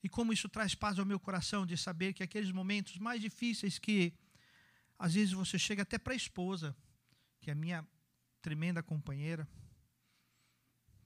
E 0.03 0.09
como 0.09 0.33
isso 0.33 0.49
traz 0.49 0.75
paz 0.75 0.99
ao 0.99 1.05
meu 1.05 1.17
coração 1.17 1.65
de 1.65 1.77
saber 1.77 2.13
que 2.13 2.21
aqueles 2.21 2.51
momentos 2.51 2.97
mais 2.97 3.21
difíceis 3.21 3.79
que 3.79 4.13
às 4.99 5.13
vezes 5.13 5.33
você 5.33 5.57
chega 5.57 5.81
até 5.81 5.97
para 5.97 6.13
a 6.13 6.15
esposa, 6.15 6.75
que 7.39 7.49
é 7.49 7.53
a 7.53 7.55
minha 7.55 7.87
tremenda 8.41 8.83
companheira. 8.83 9.47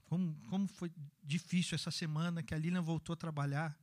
Como, 0.06 0.36
como 0.50 0.68
foi 0.68 0.92
difícil 1.24 1.76
essa 1.76 1.92
semana 1.92 2.42
que 2.42 2.54
a 2.54 2.58
Lilian 2.58 2.82
voltou 2.82 3.14
a 3.14 3.18
trabalhar. 3.18 3.78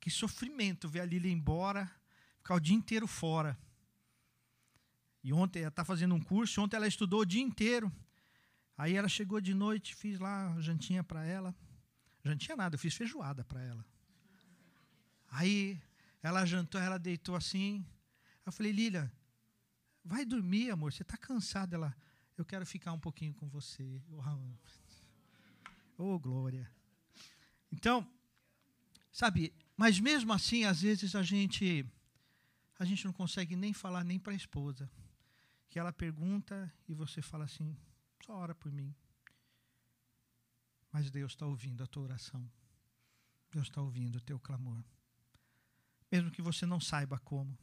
Que 0.00 0.10
sofrimento 0.10 0.88
ver 0.88 1.00
a 1.00 1.04
Lilian 1.04 1.32
embora, 1.32 1.90
ficar 2.36 2.54
o 2.54 2.60
dia 2.60 2.74
inteiro 2.74 3.06
fora. 3.06 3.58
E 5.24 5.32
ontem 5.32 5.60
ela 5.60 5.68
está 5.68 5.84
fazendo 5.84 6.14
um 6.14 6.20
curso, 6.20 6.60
ontem 6.60 6.76
ela 6.76 6.86
estudou 6.86 7.20
o 7.20 7.26
dia 7.26 7.42
inteiro. 7.42 7.92
Aí 8.76 8.94
ela 8.94 9.08
chegou 9.08 9.40
de 9.40 9.54
noite, 9.54 9.94
fiz 9.94 10.18
lá 10.18 10.60
jantinha 10.60 11.02
para 11.04 11.24
ela. 11.24 11.54
Jantinha 12.24 12.56
nada, 12.56 12.74
eu 12.74 12.78
fiz 12.78 12.94
feijoada 12.94 13.44
para 13.44 13.60
ela. 13.60 13.91
Aí 15.32 15.80
ela 16.22 16.44
jantou, 16.44 16.78
ela 16.78 16.98
deitou 16.98 17.34
assim. 17.34 17.84
Eu 18.44 18.52
falei, 18.52 18.70
Lília, 18.70 19.10
vai 20.04 20.26
dormir, 20.26 20.70
amor, 20.70 20.92
você 20.92 21.02
está 21.02 21.16
cansada. 21.16 21.74
Ela, 21.74 21.96
eu 22.36 22.44
quero 22.44 22.66
ficar 22.66 22.92
um 22.92 22.98
pouquinho 22.98 23.32
com 23.32 23.48
você. 23.48 24.02
Oh, 25.96 26.18
glória. 26.18 26.70
Então, 27.72 28.06
sabe, 29.10 29.54
mas 29.74 29.98
mesmo 29.98 30.34
assim, 30.34 30.64
às 30.64 30.82
vezes 30.82 31.14
a 31.14 31.22
gente 31.22 31.84
a 32.78 32.84
gente 32.84 33.04
não 33.04 33.12
consegue 33.12 33.56
nem 33.56 33.72
falar 33.72 34.04
nem 34.04 34.18
para 34.18 34.34
a 34.34 34.36
esposa. 34.36 34.90
Que 35.70 35.78
ela 35.78 35.92
pergunta 35.92 36.70
e 36.86 36.92
você 36.92 37.22
fala 37.22 37.44
assim, 37.44 37.74
só 38.22 38.34
ora 38.34 38.54
por 38.54 38.70
mim. 38.70 38.94
Mas 40.92 41.10
Deus 41.10 41.32
está 41.32 41.46
ouvindo 41.46 41.82
a 41.82 41.86
tua 41.86 42.02
oração. 42.02 42.46
Deus 43.50 43.68
está 43.68 43.80
ouvindo 43.80 44.16
o 44.16 44.20
teu 44.20 44.38
clamor 44.38 44.84
mesmo 46.12 46.30
que 46.30 46.42
você 46.42 46.66
não 46.66 46.78
saiba 46.78 47.18
como, 47.20 47.58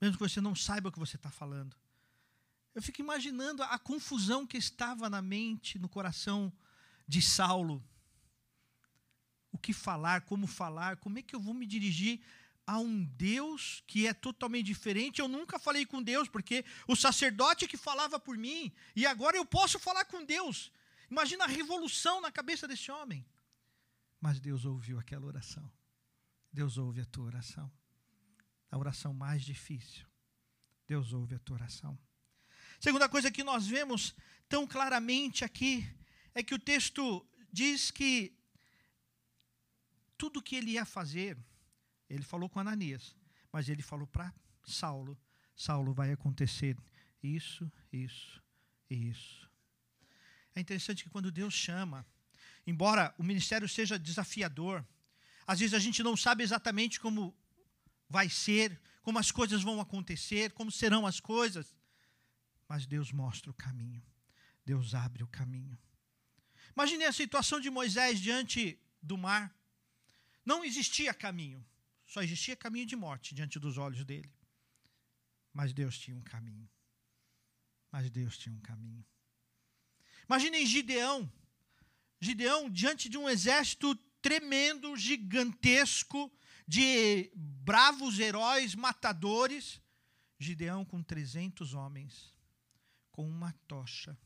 mesmo 0.00 0.16
que 0.16 0.22
você 0.22 0.40
não 0.40 0.54
saiba 0.54 0.88
o 0.88 0.92
que 0.92 0.98
você 0.98 1.16
está 1.16 1.28
falando. 1.28 1.76
Eu 2.72 2.80
fico 2.80 3.00
imaginando 3.00 3.64
a 3.64 3.78
confusão 3.78 4.46
que 4.46 4.56
estava 4.56 5.10
na 5.10 5.20
mente, 5.20 5.78
no 5.78 5.88
coração 5.88 6.52
de 7.08 7.20
Saulo. 7.20 7.82
O 9.50 9.58
que 9.58 9.72
falar, 9.72 10.20
como 10.20 10.46
falar, 10.46 10.98
como 10.98 11.18
é 11.18 11.22
que 11.22 11.34
eu 11.34 11.40
vou 11.40 11.54
me 11.54 11.66
dirigir 11.66 12.20
a 12.66 12.78
um 12.78 13.02
Deus 13.02 13.82
que 13.86 14.06
é 14.06 14.12
totalmente 14.12 14.66
diferente? 14.66 15.20
Eu 15.20 15.26
nunca 15.26 15.58
falei 15.58 15.84
com 15.84 16.02
Deus, 16.02 16.28
porque 16.28 16.64
o 16.86 16.94
sacerdote 16.94 17.66
que 17.66 17.76
falava 17.76 18.20
por 18.20 18.36
mim, 18.36 18.70
e 18.94 19.04
agora 19.06 19.36
eu 19.36 19.44
posso 19.44 19.80
falar 19.80 20.04
com 20.04 20.24
Deus. 20.24 20.70
Imagina 21.10 21.44
a 21.44 21.48
revolução 21.48 22.20
na 22.20 22.30
cabeça 22.30 22.68
desse 22.68 22.90
homem. 22.92 23.26
Mas 24.20 24.38
Deus 24.38 24.64
ouviu 24.64 24.98
aquela 24.98 25.26
oração. 25.26 25.75
Deus 26.56 26.78
ouve 26.78 27.02
a 27.02 27.04
tua 27.04 27.26
oração. 27.26 27.70
A 28.70 28.78
oração 28.78 29.12
mais 29.12 29.44
difícil. 29.44 30.06
Deus 30.86 31.12
ouve 31.12 31.34
a 31.34 31.38
tua 31.38 31.56
oração. 31.56 31.98
Segunda 32.80 33.10
coisa 33.10 33.30
que 33.30 33.44
nós 33.44 33.66
vemos 33.66 34.14
tão 34.48 34.66
claramente 34.66 35.44
aqui 35.44 35.86
é 36.34 36.42
que 36.42 36.54
o 36.54 36.58
texto 36.58 37.28
diz 37.52 37.90
que 37.90 38.34
tudo 40.16 40.42
que 40.42 40.56
ele 40.56 40.70
ia 40.70 40.86
fazer, 40.86 41.36
ele 42.08 42.24
falou 42.24 42.48
com 42.48 42.58
Ananias, 42.58 43.14
mas 43.52 43.68
ele 43.68 43.82
falou 43.82 44.06
para 44.06 44.32
Saulo: 44.64 45.14
Saulo, 45.54 45.92
vai 45.92 46.10
acontecer 46.10 46.74
isso, 47.22 47.70
isso 47.92 48.42
e 48.88 49.10
isso. 49.10 49.46
É 50.54 50.60
interessante 50.60 51.04
que 51.04 51.10
quando 51.10 51.30
Deus 51.30 51.52
chama, 51.52 52.06
embora 52.66 53.14
o 53.18 53.22
ministério 53.22 53.68
seja 53.68 53.98
desafiador, 53.98 54.82
às 55.46 55.60
vezes 55.60 55.74
a 55.74 55.78
gente 55.78 56.02
não 56.02 56.16
sabe 56.16 56.42
exatamente 56.42 56.98
como 56.98 57.34
vai 58.08 58.28
ser, 58.28 58.80
como 59.02 59.18
as 59.18 59.30
coisas 59.30 59.62
vão 59.62 59.80
acontecer, 59.80 60.52
como 60.52 60.70
serão 60.70 61.06
as 61.06 61.20
coisas, 61.20 61.74
mas 62.68 62.86
Deus 62.86 63.12
mostra 63.12 63.50
o 63.50 63.54
caminho, 63.54 64.02
Deus 64.64 64.94
abre 64.94 65.22
o 65.22 65.28
caminho. 65.28 65.78
Imagine 66.74 67.04
a 67.04 67.12
situação 67.12 67.60
de 67.60 67.70
Moisés 67.70 68.20
diante 68.20 68.78
do 69.00 69.16
mar. 69.16 69.54
Não 70.44 70.64
existia 70.64 71.14
caminho, 71.14 71.64
só 72.04 72.22
existia 72.22 72.56
caminho 72.56 72.86
de 72.86 72.96
morte 72.96 73.34
diante 73.34 73.58
dos 73.58 73.78
olhos 73.78 74.04
dele. 74.04 74.32
Mas 75.52 75.72
Deus 75.72 75.98
tinha 75.98 76.16
um 76.16 76.22
caminho. 76.22 76.68
Mas 77.90 78.10
Deus 78.10 78.36
tinha 78.36 78.54
um 78.54 78.60
caminho. 78.60 79.04
Imaginem 80.28 80.66
Gideão. 80.66 81.32
Gideão 82.20 82.68
diante 82.68 83.08
de 83.08 83.16
um 83.16 83.28
exército 83.28 83.98
tremendo, 84.26 84.96
gigantesco, 84.96 86.32
de 86.66 87.30
bravos 87.32 88.18
heróis, 88.18 88.74
matadores. 88.74 89.80
Gideão 90.36 90.84
com 90.84 91.00
300 91.00 91.74
homens, 91.74 92.34
com 93.12 93.26
uma 93.26 93.52
tocha, 93.68 94.18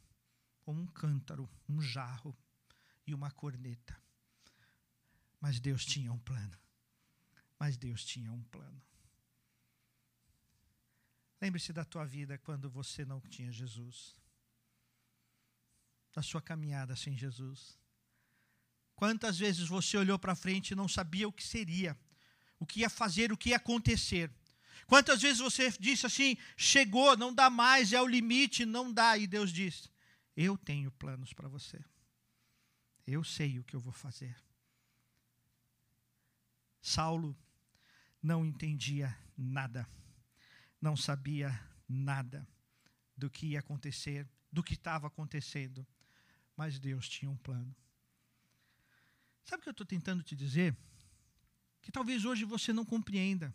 com 0.62 0.73
um 0.73 0.87
cântaro, 0.87 1.49
um 1.69 1.83
jarro 1.83 2.35
e 3.07 3.12
uma 3.12 3.30
corneta. 3.30 3.95
Mas 5.38 5.61
Deus 5.61 5.85
tinha 5.85 6.11
um 6.11 6.19
plano. 6.19 6.59
Mas 7.59 7.76
Deus 7.76 8.02
tinha 8.02 8.33
um 8.33 8.42
plano. 8.45 8.83
Lembre-se 11.42 11.75
da 11.75 11.85
tua 11.85 12.07
vida 12.07 12.38
quando 12.38 12.71
você 12.71 13.04
não 13.04 13.21
tinha 13.21 13.52
Jesus. 13.52 14.16
Da 16.14 16.23
sua 16.23 16.40
caminhada 16.40 16.97
sem 16.97 17.14
Jesus. 17.19 17.79
Quantas 19.00 19.38
vezes 19.38 19.66
você 19.66 19.97
olhou 19.97 20.19
para 20.19 20.35
frente 20.35 20.73
e 20.73 20.75
não 20.75 20.87
sabia 20.87 21.26
o 21.26 21.33
que 21.33 21.42
seria, 21.42 21.99
o 22.59 22.66
que 22.66 22.80
ia 22.80 22.90
fazer, 22.90 23.33
o 23.33 23.37
que 23.37 23.50
ia 23.50 23.57
acontecer. 23.57 24.30
Quantas 24.87 25.23
vezes 25.23 25.38
você 25.38 25.71
disse 25.80 26.04
assim: 26.04 26.37
chegou, 26.57 27.16
não 27.16 27.33
dá 27.35 27.49
mais, 27.49 27.95
é 27.95 28.00
o 28.00 28.07
limite, 28.07 28.66
não 28.66 28.92
dá. 28.92 29.16
E 29.16 29.26
Deus 29.26 29.50
disse: 29.52 29.88
Eu 30.37 30.59
tenho 30.59 30.90
planos 30.92 31.33
para 31.33 31.49
você. 31.49 31.83
Eu 33.07 33.25
sei 33.25 33.59
o 33.59 33.64
que 33.64 33.75
eu 33.75 33.80
vou 33.80 33.92
fazer. 33.92 34.37
Saulo 36.83 37.35
não 38.23 38.45
entendia 38.45 39.16
nada 39.37 39.88
não 40.80 40.97
sabia 40.97 41.61
nada 41.88 42.49
do 43.16 43.28
que 43.28 43.49
ia 43.49 43.61
acontecer, 43.61 44.26
do 44.50 44.62
que 44.62 44.75
estava 44.75 45.07
acontecendo, 45.07 45.87
mas 46.57 46.78
Deus 46.78 47.09
tinha 47.09 47.30
um 47.30 47.37
plano. 47.37 47.75
Sabe 49.50 49.62
o 49.62 49.64
que 49.64 49.69
eu 49.69 49.73
estou 49.73 49.87
tentando 49.87 50.23
te 50.23 50.37
dizer? 50.37 50.76
Que 51.83 51.90
talvez 51.90 52.25
hoje 52.25 52.45
você 52.45 52.73
não 52.73 52.84
compreenda, 52.84 53.52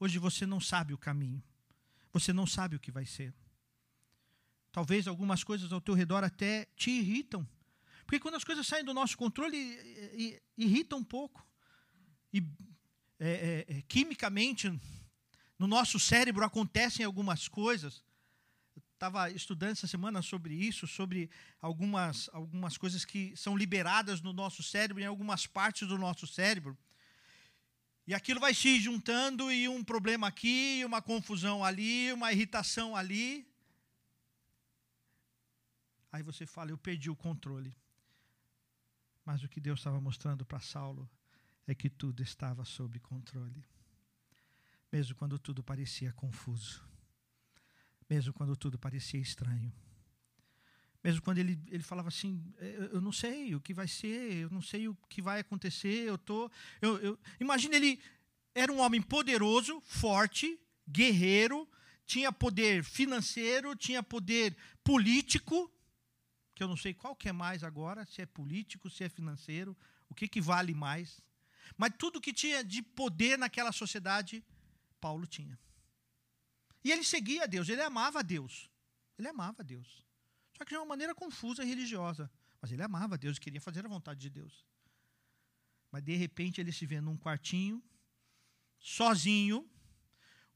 hoje 0.00 0.18
você 0.18 0.46
não 0.46 0.58
sabe 0.58 0.94
o 0.94 0.96
caminho, 0.96 1.42
você 2.10 2.32
não 2.32 2.46
sabe 2.46 2.76
o 2.76 2.80
que 2.80 2.90
vai 2.90 3.04
ser. 3.04 3.34
Talvez 4.70 5.06
algumas 5.06 5.44
coisas 5.44 5.70
ao 5.70 5.82
teu 5.82 5.94
redor 5.94 6.24
até 6.24 6.64
te 6.76 6.90
irritam, 6.90 7.46
porque 8.06 8.18
quando 8.20 8.36
as 8.36 8.42
coisas 8.42 8.66
saem 8.66 8.86
do 8.86 8.94
nosso 8.94 9.18
controle, 9.18 9.54
irritam 10.56 11.00
um 11.00 11.04
pouco. 11.04 11.46
E 12.32 12.42
é, 13.20 13.66
é, 13.68 13.76
é 13.76 13.82
quimicamente 13.82 14.70
no 15.58 15.66
nosso 15.66 16.00
cérebro 16.00 16.42
acontecem 16.42 17.04
algumas 17.04 17.48
coisas. 17.48 18.02
Estava 19.02 19.28
estudando 19.32 19.72
essa 19.72 19.88
semana 19.88 20.22
sobre 20.22 20.54
isso, 20.54 20.86
sobre 20.86 21.28
algumas, 21.60 22.30
algumas 22.32 22.78
coisas 22.78 23.04
que 23.04 23.36
são 23.36 23.56
liberadas 23.56 24.20
no 24.20 24.32
nosso 24.32 24.62
cérebro, 24.62 25.02
em 25.02 25.06
algumas 25.06 25.44
partes 25.44 25.88
do 25.88 25.98
nosso 25.98 26.24
cérebro. 26.24 26.78
E 28.06 28.14
aquilo 28.14 28.38
vai 28.38 28.54
se 28.54 28.78
juntando 28.78 29.50
e 29.50 29.68
um 29.68 29.82
problema 29.82 30.28
aqui, 30.28 30.84
uma 30.84 31.02
confusão 31.02 31.64
ali, 31.64 32.12
uma 32.12 32.32
irritação 32.32 32.94
ali. 32.94 33.44
Aí 36.12 36.22
você 36.22 36.46
fala, 36.46 36.70
eu 36.70 36.78
perdi 36.78 37.10
o 37.10 37.16
controle. 37.16 37.76
Mas 39.24 39.42
o 39.42 39.48
que 39.48 39.58
Deus 39.58 39.80
estava 39.80 40.00
mostrando 40.00 40.44
para 40.44 40.60
Saulo 40.60 41.10
é 41.66 41.74
que 41.74 41.90
tudo 41.90 42.22
estava 42.22 42.64
sob 42.64 43.00
controle 43.00 43.66
mesmo 44.92 45.16
quando 45.16 45.38
tudo 45.38 45.62
parecia 45.62 46.12
confuso, 46.12 46.86
mesmo 48.12 48.30
quando 48.34 48.54
tudo 48.54 48.78
parecia 48.78 49.18
estranho. 49.18 49.72
Mesmo 51.02 51.22
quando 51.22 51.38
ele, 51.38 51.58
ele 51.68 51.82
falava 51.82 52.08
assim, 52.08 52.44
eu, 52.58 52.84
eu 52.96 53.00
não 53.00 53.10
sei 53.10 53.54
o 53.54 53.60
que 53.60 53.72
vai 53.72 53.88
ser, 53.88 54.34
eu 54.34 54.50
não 54.50 54.60
sei 54.60 54.86
o 54.86 54.94
que 55.08 55.22
vai 55.22 55.40
acontecer, 55.40 56.06
eu 56.06 56.18
tô, 56.18 56.50
eu, 56.82 56.98
eu 56.98 57.18
imagina 57.40 57.74
ele 57.74 57.98
era 58.54 58.70
um 58.70 58.80
homem 58.80 59.00
poderoso, 59.00 59.80
forte, 59.80 60.60
guerreiro, 60.86 61.66
tinha 62.04 62.30
poder 62.30 62.84
financeiro, 62.84 63.74
tinha 63.74 64.02
poder 64.02 64.54
político, 64.84 65.72
que 66.54 66.62
eu 66.62 66.68
não 66.68 66.76
sei 66.76 66.92
qual 66.92 67.16
que 67.16 67.30
é 67.30 67.32
mais 67.32 67.64
agora, 67.64 68.04
se 68.04 68.20
é 68.20 68.26
político, 68.26 68.90
se 68.90 69.04
é 69.04 69.08
financeiro, 69.08 69.74
o 70.10 70.14
que, 70.14 70.28
que 70.28 70.40
vale 70.40 70.74
mais. 70.74 71.18
Mas 71.78 71.94
tudo 71.98 72.20
que 72.20 72.34
tinha 72.34 72.62
de 72.62 72.82
poder 72.82 73.38
naquela 73.38 73.72
sociedade, 73.72 74.44
Paulo 75.00 75.26
tinha. 75.26 75.58
E 76.84 76.90
ele 76.90 77.04
seguia 77.04 77.44
a 77.44 77.46
Deus, 77.46 77.68
ele 77.68 77.82
amava 77.82 78.20
a 78.20 78.22
Deus. 78.22 78.70
Ele 79.18 79.28
amava 79.28 79.62
a 79.62 79.64
Deus. 79.64 80.04
Só 80.56 80.64
que 80.64 80.70
de 80.70 80.76
uma 80.76 80.86
maneira 80.86 81.14
confusa 81.14 81.62
e 81.62 81.66
religiosa. 81.66 82.30
Mas 82.60 82.72
ele 82.72 82.82
amava 82.82 83.14
a 83.14 83.18
Deus 83.18 83.36
e 83.36 83.40
queria 83.40 83.60
fazer 83.60 83.84
a 83.84 83.88
vontade 83.88 84.20
de 84.20 84.30
Deus. 84.30 84.64
Mas 85.90 86.02
de 86.02 86.14
repente 86.16 86.60
ele 86.60 86.72
se 86.72 86.86
vê 86.86 87.00
num 87.00 87.16
quartinho, 87.16 87.82
sozinho. 88.78 89.68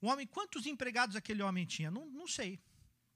Um 0.01 0.09
homem, 0.09 0.27
quantos 0.27 0.67
empregados 0.67 1.17
aquele 1.17 1.43
homem 1.43 1.67
tinha? 1.67 1.91
Não, 1.91 2.07
não 2.07 2.27
sei. 2.27 2.61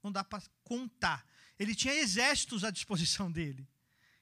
Não 0.03 0.11
dá 0.11 0.23
para 0.23 0.43
contar. 0.63 1.25
Ele 1.57 1.75
tinha 1.75 1.93
exércitos 1.93 2.63
à 2.63 2.71
disposição 2.71 3.29
dele. 3.31 3.67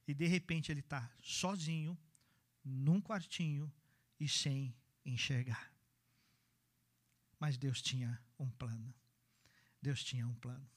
E 0.08 0.14
de 0.14 0.26
repente 0.26 0.72
ele 0.72 0.80
está 0.80 1.12
sozinho, 1.22 1.98
num 2.64 3.00
quartinho 3.00 3.72
e 4.20 4.28
sem 4.28 4.76
enxergar. 5.06 5.72
Mas 7.40 7.58
Deus 7.58 7.82
tinha 7.82 8.22
um 8.40 8.50
plano. 8.50 8.94
Deus 9.82 10.04
tinha 10.04 10.28
um 10.28 10.34
plano. 10.36 10.68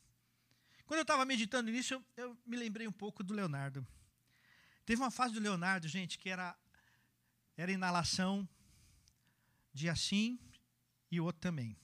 Quando 0.86 0.98
eu 0.98 1.02
estava 1.02 1.24
meditando 1.24 1.70
nisso, 1.70 1.94
eu, 1.94 2.04
eu, 2.16 2.38
me 2.44 2.56
lembrei 2.56 2.86
um 2.86 2.92
pouco 2.92 3.22
do 3.22 3.32
Leonardo. 3.32 3.86
Teve 4.84 5.00
uma 5.00 5.10
fase 5.10 5.32
do 5.32 5.40
Leonardo, 5.40 5.88
gente, 5.88 6.18
que 6.18 6.28
era, 6.28 6.56
era 7.56 7.72
inalação 7.72 8.48
de 9.72 9.88
assim 9.88 10.38
e 11.10 11.20
outro 11.20 11.40
também. 11.40 11.78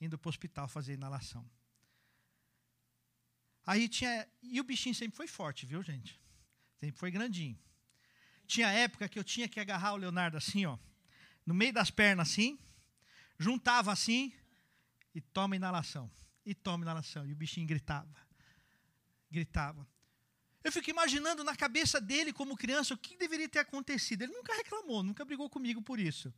Indo 0.00 0.18
para 0.18 0.28
o 0.28 0.30
hospital 0.30 0.66
fazer 0.66 0.94
inalação. 0.94 1.48
Aí 3.64 3.88
tinha. 3.88 4.28
E 4.42 4.60
o 4.60 4.64
bichinho 4.64 4.94
sempre 4.94 5.16
foi 5.16 5.26
forte, 5.26 5.66
viu, 5.66 5.82
gente? 5.82 6.20
Sempre 6.76 6.98
foi 6.98 7.10
grandinho. 7.10 7.58
Tinha 8.46 8.70
época 8.70 9.08
que 9.08 9.18
eu 9.18 9.24
tinha 9.24 9.48
que 9.48 9.58
agarrar 9.58 9.94
o 9.94 9.96
Leonardo 9.96 10.36
assim, 10.36 10.66
ó, 10.66 10.78
no 11.44 11.52
meio 11.52 11.72
das 11.72 11.90
pernas 11.90 12.30
assim, 12.30 12.58
juntava 13.38 13.92
assim 13.92 14.32
e 15.16 15.20
toma 15.22 15.56
inalação. 15.56 16.10
E 16.44 16.54
toma 16.54 16.84
inalação. 16.84 17.26
E 17.26 17.32
o 17.32 17.34
bichinho 17.34 17.66
gritava. 17.66 18.14
Gritava. 19.30 19.88
Eu 20.62 20.70
fico 20.70 20.90
imaginando 20.90 21.42
na 21.42 21.56
cabeça 21.56 21.98
dele, 21.98 22.34
como 22.34 22.54
criança, 22.54 22.92
o 22.92 22.98
que 22.98 23.16
deveria 23.16 23.48
ter 23.48 23.60
acontecido. 23.60 24.22
Ele 24.22 24.34
nunca 24.34 24.54
reclamou, 24.54 25.02
nunca 25.02 25.24
brigou 25.24 25.48
comigo 25.48 25.80
por 25.80 25.98
isso. 25.98 26.34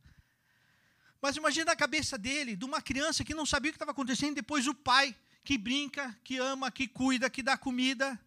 Mas 1.21 1.35
imagina 1.35 1.65
na 1.65 1.75
cabeça 1.75 2.17
dele, 2.17 2.55
de 2.55 2.63
uma 2.63 2.81
criança 2.81 3.25
que 3.25 3.33
não 3.33 3.45
sabia 3.45 3.69
o 3.69 3.73
que 3.73 3.75
estava 3.75 3.91
acontecendo, 3.91 4.35
depois 4.35 4.65
o 4.65 4.73
pai 4.73 5.13
que 5.43 5.57
brinca, 5.57 6.17
que 6.23 6.37
ama, 6.37 6.71
que 6.71 6.87
cuida, 6.87 7.29
que 7.29 7.43
dá 7.43 7.57
comida, 7.57 8.17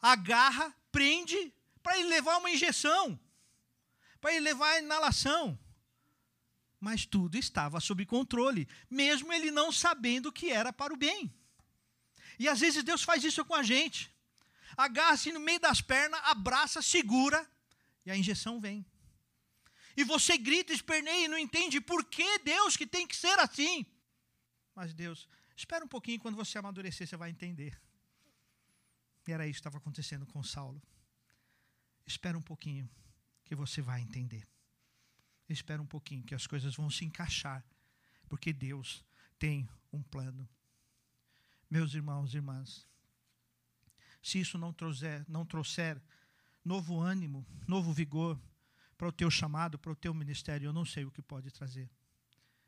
agarra, 0.00 0.74
prende 0.90 1.54
para 1.84 1.96
ele 1.98 2.08
levar 2.08 2.38
uma 2.38 2.50
injeção, 2.50 3.16
para 4.20 4.32
ele 4.32 4.40
levar 4.40 4.70
a 4.70 4.78
inalação 4.80 5.56
mas 6.86 7.04
tudo 7.04 7.36
estava 7.36 7.80
sob 7.80 8.06
controle, 8.06 8.68
mesmo 8.88 9.32
ele 9.32 9.50
não 9.50 9.72
sabendo 9.72 10.30
que 10.30 10.52
era 10.52 10.72
para 10.72 10.94
o 10.94 10.96
bem. 10.96 11.34
E 12.38 12.48
às 12.48 12.60
vezes 12.60 12.84
Deus 12.84 13.02
faz 13.02 13.24
isso 13.24 13.44
com 13.44 13.56
a 13.56 13.64
gente. 13.64 14.08
Agarra-se 14.76 15.32
no 15.32 15.40
meio 15.40 15.58
das 15.58 15.80
pernas, 15.80 16.20
abraça, 16.24 16.80
segura 16.80 17.40
E 18.04 18.10
a 18.10 18.16
injeção 18.16 18.60
vem. 18.60 18.86
E 19.96 20.04
você 20.04 20.38
grita, 20.38 20.72
esperneia 20.72 21.24
e 21.24 21.28
não 21.28 21.36
entende 21.36 21.80
por 21.80 22.04
que 22.04 22.38
Deus 22.38 22.76
que 22.76 22.86
tem 22.86 23.04
que 23.04 23.16
ser 23.16 23.36
assim. 23.40 23.84
Mas 24.72 24.94
Deus, 24.94 25.28
espera 25.56 25.84
um 25.84 25.88
pouquinho, 25.88 26.20
quando 26.20 26.36
você 26.36 26.56
amadurecer, 26.56 27.08
você 27.08 27.16
vai 27.16 27.30
entender. 27.30 27.76
E 29.26 29.32
era 29.32 29.44
isso 29.44 29.54
que 29.54 29.60
estava 29.60 29.78
acontecendo 29.78 30.24
com 30.24 30.40
Saulo. 30.44 30.80
Espera 32.06 32.38
um 32.38 32.46
pouquinho, 32.52 32.88
que 33.44 33.56
você 33.56 33.82
vai 33.82 34.00
entender. 34.02 34.46
Espera 35.48 35.80
um 35.80 35.86
pouquinho, 35.86 36.24
que 36.24 36.34
as 36.34 36.46
coisas 36.46 36.74
vão 36.74 36.90
se 36.90 37.04
encaixar, 37.04 37.64
porque 38.28 38.52
Deus 38.52 39.04
tem 39.38 39.68
um 39.92 40.02
plano. 40.02 40.48
Meus 41.70 41.94
irmãos 41.94 42.32
e 42.32 42.36
irmãs, 42.36 42.86
se 44.22 44.40
isso 44.40 44.58
não 44.58 44.72
trouxer, 44.72 45.24
não 45.28 45.46
trouxer 45.46 46.00
novo 46.64 47.00
ânimo, 47.00 47.46
novo 47.66 47.92
vigor 47.92 48.40
para 48.98 49.08
o 49.08 49.12
teu 49.12 49.30
chamado, 49.30 49.78
para 49.78 49.92
o 49.92 49.96
teu 49.96 50.12
ministério, 50.12 50.66
eu 50.66 50.72
não 50.72 50.84
sei 50.84 51.04
o 51.04 51.10
que 51.10 51.22
pode 51.22 51.50
trazer. 51.50 51.88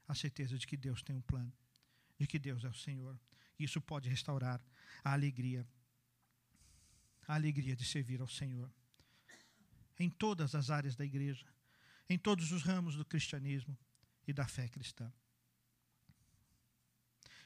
A 0.07 0.15
certeza 0.15 0.57
de 0.57 0.67
que 0.67 0.77
Deus 0.77 1.03
tem 1.03 1.17
um 1.17 1.21
plano, 1.21 1.53
de 2.19 2.27
que 2.27 2.39
Deus 2.39 2.65
é 2.65 2.69
o 2.69 2.75
Senhor. 2.75 3.19
Isso 3.59 3.81
pode 3.81 4.09
restaurar 4.09 4.63
a 5.03 5.13
alegria, 5.13 5.67
a 7.27 7.35
alegria 7.35 7.75
de 7.75 7.85
servir 7.85 8.21
ao 8.21 8.29
Senhor. 8.29 8.71
Em 9.99 10.09
todas 10.09 10.55
as 10.55 10.71
áreas 10.71 10.95
da 10.95 11.05
igreja, 11.05 11.47
em 12.09 12.19
todos 12.19 12.53
os 12.53 12.63
ramos 12.63 12.97
do 12.97 13.05
cristianismo 13.05 13.77
e 14.27 14.33
da 14.33 14.47
fé 14.47 14.69
cristã. 14.69 15.13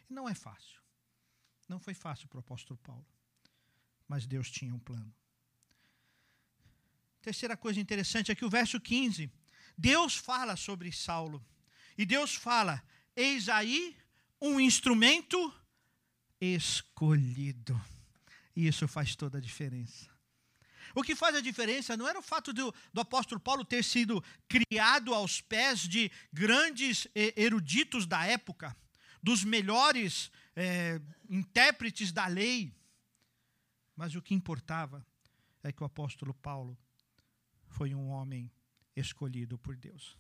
E 0.09 0.13
não 0.13 0.29
é 0.29 0.35
fácil. 0.35 0.81
Não 1.69 1.79
foi 1.79 1.95
fácil 1.95 2.29
para 2.29 2.39
o 2.39 2.41
apóstolo 2.41 2.79
Paulo 2.79 3.07
mas 4.13 4.27
Deus 4.27 4.51
tinha 4.51 4.75
um 4.75 4.79
plano. 4.79 5.11
Terceira 7.23 7.57
coisa 7.57 7.81
interessante 7.81 8.31
é 8.31 8.35
que 8.35 8.45
o 8.45 8.51
verso 8.51 8.79
15, 8.79 9.33
Deus 9.79 10.17
fala 10.17 10.55
sobre 10.55 10.93
Saulo. 10.93 11.43
E 11.97 12.05
Deus 12.05 12.35
fala: 12.35 12.83
Eis 13.17 13.49
aí 13.49 13.97
um 14.39 14.61
instrumento 14.61 15.51
escolhido. 16.39 17.81
E 18.55 18.69
isso 18.69 18.87
faz 18.87 19.17
toda 19.17 19.39
a 19.39 19.41
diferença. 19.41 20.12
O 20.95 21.03
que 21.03 21.15
faz 21.15 21.35
a 21.37 21.41
diferença 21.41 21.97
não 21.97 22.07
era 22.07 22.19
o 22.19 22.23
fato 22.23 22.53
do, 22.53 22.75
do, 22.93 23.01
apóstolo 23.01 23.41
Paulo 23.41 23.65
ter 23.65 23.83
sido 23.83 24.23
criado 24.49 25.15
aos 25.15 25.41
pés 25.41 25.81
de 25.81 26.11
grandes 26.33 27.09
eruditos 27.15 28.07
da 28.07 28.25
época, 28.25 28.77
dos 29.23 29.45
melhores 29.45 30.31
é, 30.55 31.01
intérpretes 31.29 32.13
da 32.13 32.27
lei. 32.27 32.75
Mas 33.97 34.15
o 34.15 34.23
que 34.23 34.35
importava 34.35 35.07
é 35.63 35.73
que 35.73 35.83
o 35.83 35.87
apóstolo 35.87 36.35
Paulo 36.35 36.77
foi 37.69 37.95
um 37.95 38.09
homem 38.09 38.51
escolhido 38.95 39.59
por 39.59 39.77
Deus. 39.77 40.17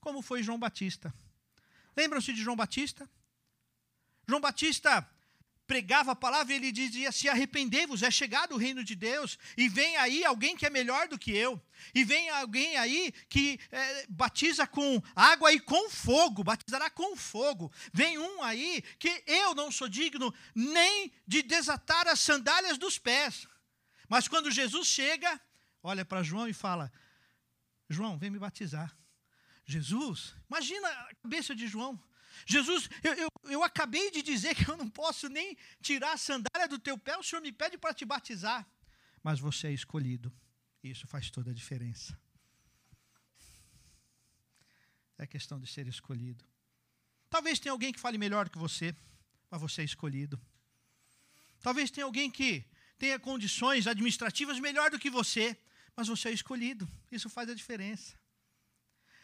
Como 0.00 0.22
foi 0.22 0.42
João 0.42 0.58
Batista? 0.58 1.12
Lembram-se 1.96 2.32
de 2.32 2.42
João 2.42 2.56
Batista? 2.56 3.08
João 4.28 4.40
Batista 4.40 5.08
pregava 5.66 6.12
a 6.12 6.16
palavra 6.16 6.54
ele 6.54 6.72
dizia: 6.72 7.12
Se 7.12 7.28
arrependei-vos, 7.28 8.02
é 8.02 8.10
chegado 8.10 8.54
o 8.54 8.58
reino 8.58 8.84
de 8.84 8.94
Deus, 8.94 9.38
e 9.56 9.68
vem 9.68 9.96
aí 9.96 10.24
alguém 10.24 10.56
que 10.56 10.66
é 10.66 10.70
melhor 10.70 11.08
do 11.08 11.18
que 11.18 11.30
eu, 11.30 11.60
e 11.94 12.04
vem 12.04 12.28
alguém 12.30 12.76
aí 12.76 13.12
que 13.28 13.58
é, 13.70 14.06
batiza 14.08 14.66
com 14.66 15.02
água 15.14 15.52
e 15.52 15.60
com 15.60 15.88
fogo, 15.88 16.44
batizará 16.44 16.90
com 16.90 17.16
fogo. 17.16 17.72
Vem 17.92 18.18
um 18.18 18.42
aí 18.42 18.82
que 18.98 19.22
eu 19.26 19.54
não 19.54 19.70
sou 19.70 19.88
digno 19.88 20.34
nem 20.54 21.12
de 21.26 21.42
desatar 21.42 22.06
as 22.08 22.20
sandálias 22.20 22.78
dos 22.78 22.98
pés. 22.98 23.46
Mas 24.08 24.28
quando 24.28 24.50
Jesus 24.50 24.86
chega, 24.88 25.40
olha 25.82 26.04
para 26.04 26.22
João 26.22 26.48
e 26.48 26.52
fala: 26.52 26.92
João, 27.88 28.18
vem 28.18 28.30
me 28.30 28.38
batizar. 28.38 28.94
Jesus, 29.64 30.34
imagina 30.50 30.88
a 30.88 31.14
cabeça 31.22 31.54
de 31.54 31.66
João. 31.66 31.98
Jesus, 32.46 32.88
eu, 33.02 33.14
eu, 33.14 33.28
eu 33.44 33.62
acabei 33.62 34.10
de 34.10 34.22
dizer 34.22 34.54
que 34.54 34.68
eu 34.68 34.76
não 34.76 34.88
posso 34.88 35.28
nem 35.28 35.56
tirar 35.80 36.12
a 36.12 36.16
sandália 36.16 36.68
do 36.68 36.78
teu 36.78 36.98
pé, 36.98 37.16
o 37.16 37.22
Senhor 37.22 37.42
me 37.42 37.52
pede 37.52 37.78
para 37.78 37.94
te 37.94 38.04
batizar. 38.04 38.66
Mas 39.22 39.38
você 39.38 39.68
é 39.68 39.72
escolhido. 39.72 40.32
Isso 40.82 41.06
faz 41.06 41.30
toda 41.30 41.50
a 41.50 41.54
diferença. 41.54 42.18
É 45.16 45.26
questão 45.26 45.60
de 45.60 45.66
ser 45.66 45.86
escolhido. 45.86 46.44
Talvez 47.30 47.58
tenha 47.58 47.72
alguém 47.72 47.92
que 47.92 48.00
fale 48.00 48.18
melhor 48.18 48.48
que 48.48 48.58
você, 48.58 48.94
mas 49.50 49.60
você 49.60 49.82
é 49.82 49.84
escolhido. 49.84 50.40
Talvez 51.60 51.90
tenha 51.90 52.04
alguém 52.04 52.30
que 52.30 52.64
tenha 52.98 53.18
condições 53.18 53.86
administrativas 53.86 54.58
melhor 54.58 54.90
do 54.90 54.98
que 54.98 55.08
você, 55.08 55.56
mas 55.96 56.08
você 56.08 56.28
é 56.28 56.32
escolhido. 56.32 56.88
Isso 57.10 57.30
faz 57.30 57.48
a 57.48 57.54
diferença. 57.54 58.18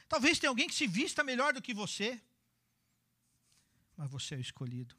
Talvez 0.08 0.38
tenha 0.38 0.50
alguém 0.50 0.68
que 0.68 0.74
se 0.74 0.86
vista 0.86 1.22
melhor 1.22 1.52
do 1.52 1.60
que 1.60 1.74
você, 1.74 2.20
mas 3.98 4.08
você 4.08 4.36
é 4.36 4.38
o 4.38 4.40
escolhido. 4.40 4.94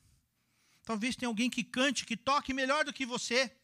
Talvez 0.83 1.15
tenha 1.15 1.29
alguém 1.29 1.49
que 1.49 1.63
cante, 1.63 2.05
que 2.05 2.17
toque 2.17 2.53
melhor 2.53 2.83
do 2.83 2.91
que 2.91 3.05
você, 3.05 3.55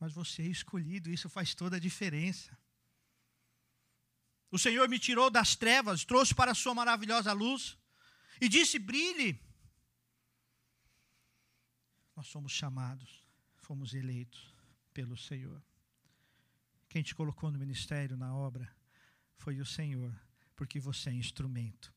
mas 0.00 0.12
você 0.12 0.42
é 0.42 0.46
escolhido, 0.46 1.08
isso 1.08 1.28
faz 1.28 1.54
toda 1.54 1.76
a 1.76 1.80
diferença. 1.80 2.58
O 4.50 4.58
Senhor 4.58 4.88
me 4.88 4.98
tirou 4.98 5.30
das 5.30 5.54
trevas, 5.54 6.04
trouxe 6.04 6.34
para 6.34 6.50
a 6.50 6.54
sua 6.54 6.74
maravilhosa 6.74 7.32
luz 7.32 7.78
e 8.40 8.48
disse: 8.48 8.78
brilhe. 8.78 9.40
Nós 12.16 12.26
somos 12.26 12.50
chamados, 12.50 13.24
fomos 13.54 13.94
eleitos 13.94 14.52
pelo 14.92 15.16
Senhor. 15.16 15.62
Quem 16.88 17.02
te 17.04 17.14
colocou 17.14 17.52
no 17.52 17.58
ministério, 17.58 18.16
na 18.16 18.34
obra, 18.34 18.68
foi 19.36 19.60
o 19.60 19.64
Senhor, 19.64 20.12
porque 20.56 20.80
você 20.80 21.10
é 21.10 21.14
instrumento 21.14 21.94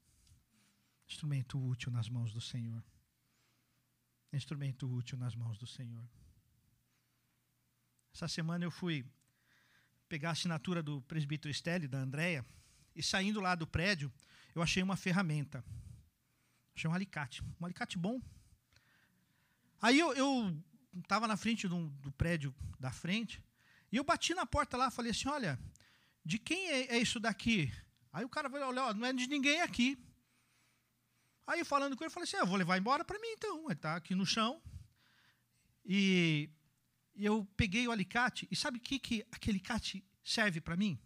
Instrumento 1.13 1.63
útil 1.63 1.91
nas 1.91 2.10
mãos 2.10 2.34
do 2.34 2.41
Senhor. 2.41 2.84
Instrumento 4.34 4.91
útil 4.91 5.15
nas 5.15 5.36
mãos 5.36 5.60
do 5.60 5.67
Senhor. 5.67 6.10
Essa 8.12 8.28
semana 8.28 8.65
eu 8.65 8.71
fui 8.71 9.06
pegar 10.10 10.30
a 10.30 10.32
assinatura 10.32 10.82
do 10.82 11.04
presbítero 11.04 11.52
Estelle, 11.52 11.88
da 11.88 11.99
Andréia, 11.99 12.43
e 12.95 13.04
saindo 13.04 13.39
lá 13.39 13.54
do 13.54 13.67
prédio, 13.67 14.12
eu 14.56 14.63
achei 14.63 14.82
uma 14.82 14.97
ferramenta. 14.97 15.63
Achei 16.76 16.89
um 16.89 16.93
alicate. 16.95 17.43
Um 17.62 17.65
alicate 17.65 17.95
bom. 17.95 18.19
Aí 19.80 19.99
eu 19.99 20.63
estava 20.97 21.28
na 21.28 21.38
frente 21.38 21.67
do, 21.67 21.89
do, 21.89 22.12
prédio 22.12 22.56
da 22.80 22.91
frente, 22.91 23.39
e 23.91 23.97
eu 23.97 24.04
bati 24.04 24.34
na 24.34 24.47
porta 24.47 24.78
lá, 24.78 24.89
falei 24.89 25.12
assim, 25.12 25.30
olha, 25.30 25.60
de 26.26 26.39
quem 26.39 26.69
é, 26.71 26.95
é 26.95 26.97
isso 26.97 27.19
daqui? 27.19 27.71
Aí 28.12 28.26
o 28.26 28.30
cara 28.30 28.49
falou, 28.49 28.69
olha, 28.69 28.95
não 28.95 29.06
é 29.06 29.13
de 29.13 29.28
ninguém 29.28 29.62
aqui. 29.62 29.95
Aí 31.45 31.63
falando 31.63 31.95
com 31.95 32.03
ele, 32.03 32.08
eu 32.08 32.13
falei 32.13 32.25
assim: 32.25 32.38
ah, 32.38 32.41
eu 32.41 32.47
vou 32.47 32.58
levar 32.58 32.77
embora 32.77 33.03
para 33.03 33.19
mim 33.19 33.27
então. 33.27 33.65
Ele 33.65 33.73
está 33.73 33.95
aqui 33.95 34.15
no 34.15 34.25
chão. 34.25 34.62
E, 35.86 36.49
e 37.15 37.25
eu 37.25 37.45
peguei 37.58 37.88
o 37.88 37.91
alicate. 37.91 38.47
E 38.49 38.56
sabe 38.56 38.77
o 38.77 38.82
que, 38.82 38.97
que 38.99 39.25
aquele 39.32 39.58
alicate 39.58 40.03
serve 40.23 40.62
para 40.62 40.77
mim? 40.77 40.99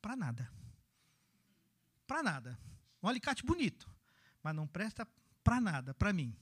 Para 0.00 0.14
nada. 0.16 0.50
Para 2.06 2.22
nada. 2.22 2.58
Um 3.02 3.08
alicate 3.08 3.44
bonito. 3.44 3.90
Mas 4.42 4.54
não 4.54 4.66
presta 4.66 5.06
para 5.42 5.60
nada, 5.60 5.94
para 5.94 6.12
mim. 6.12 6.36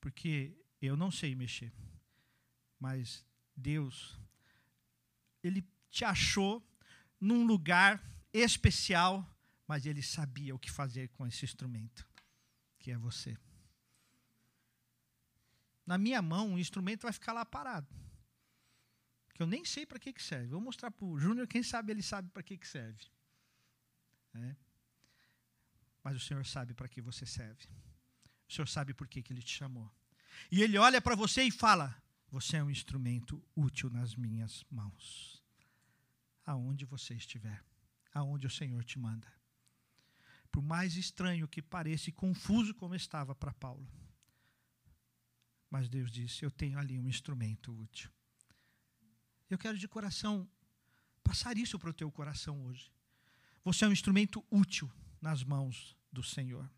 Porque 0.00 0.56
eu 0.82 0.96
não 0.96 1.10
sei 1.10 1.34
mexer. 1.34 1.72
Mas 2.78 3.24
Deus, 3.56 4.18
Ele 5.42 5.64
te 5.90 6.04
achou 6.04 6.66
num 7.20 7.46
lugar 7.46 8.02
especial 8.32 9.26
mas 9.70 9.86
ele 9.86 10.02
sabia 10.02 10.52
o 10.52 10.58
que 10.58 10.68
fazer 10.68 11.10
com 11.10 11.24
esse 11.24 11.44
instrumento, 11.44 12.04
que 12.76 12.90
é 12.90 12.98
você. 12.98 13.38
Na 15.86 15.96
minha 15.96 16.20
mão, 16.20 16.54
o 16.54 16.58
instrumento 16.58 17.02
vai 17.02 17.12
ficar 17.12 17.32
lá 17.32 17.44
parado. 17.46 17.86
Que 19.32 19.40
eu 19.40 19.46
nem 19.46 19.64
sei 19.64 19.86
para 19.86 20.00
que, 20.00 20.12
que 20.12 20.20
serve. 20.20 20.48
Vou 20.48 20.60
mostrar 20.60 20.90
para 20.90 21.06
o 21.06 21.16
Júnior, 21.20 21.46
quem 21.46 21.62
sabe 21.62 21.92
ele 21.92 22.02
sabe 22.02 22.28
para 22.30 22.42
que, 22.42 22.58
que 22.58 22.66
serve. 22.66 22.98
É. 24.34 24.56
Mas 26.02 26.16
o 26.16 26.20
Senhor 26.20 26.44
sabe 26.44 26.74
para 26.74 26.88
que 26.88 27.00
você 27.00 27.24
serve. 27.24 27.68
O 28.48 28.52
Senhor 28.52 28.66
sabe 28.66 28.92
por 28.92 29.06
que, 29.06 29.22
que 29.22 29.32
Ele 29.32 29.40
te 29.40 29.56
chamou. 29.56 29.88
E 30.50 30.62
Ele 30.62 30.78
olha 30.78 31.00
para 31.00 31.14
você 31.14 31.44
e 31.44 31.52
fala: 31.52 31.96
Você 32.28 32.56
é 32.56 32.64
um 32.64 32.72
instrumento 32.72 33.40
útil 33.54 33.88
nas 33.88 34.16
minhas 34.16 34.64
mãos. 34.68 35.40
Aonde 36.44 36.84
você 36.84 37.14
estiver, 37.14 37.64
aonde 38.12 38.48
o 38.48 38.50
Senhor 38.50 38.82
te 38.82 38.98
manda 38.98 39.39
por 40.50 40.62
mais 40.62 40.96
estranho 40.96 41.48
que 41.48 41.62
pareça 41.62 42.10
e 42.10 42.12
confuso 42.12 42.74
como 42.74 42.94
estava 42.94 43.34
para 43.34 43.52
Paulo. 43.54 43.88
Mas 45.70 45.88
Deus 45.88 46.10
disse: 46.10 46.44
Eu 46.44 46.50
tenho 46.50 46.78
ali 46.78 46.98
um 46.98 47.08
instrumento 47.08 47.72
útil. 47.72 48.10
Eu 49.48 49.58
quero 49.58 49.78
de 49.78 49.88
coração 49.88 50.48
passar 51.22 51.56
isso 51.56 51.78
para 51.78 51.90
o 51.90 51.94
teu 51.94 52.10
coração 52.10 52.64
hoje. 52.64 52.92
Você 53.64 53.84
é 53.84 53.88
um 53.88 53.92
instrumento 53.92 54.44
útil 54.50 54.90
nas 55.20 55.44
mãos 55.44 55.96
do 56.10 56.22
Senhor. 56.22 56.68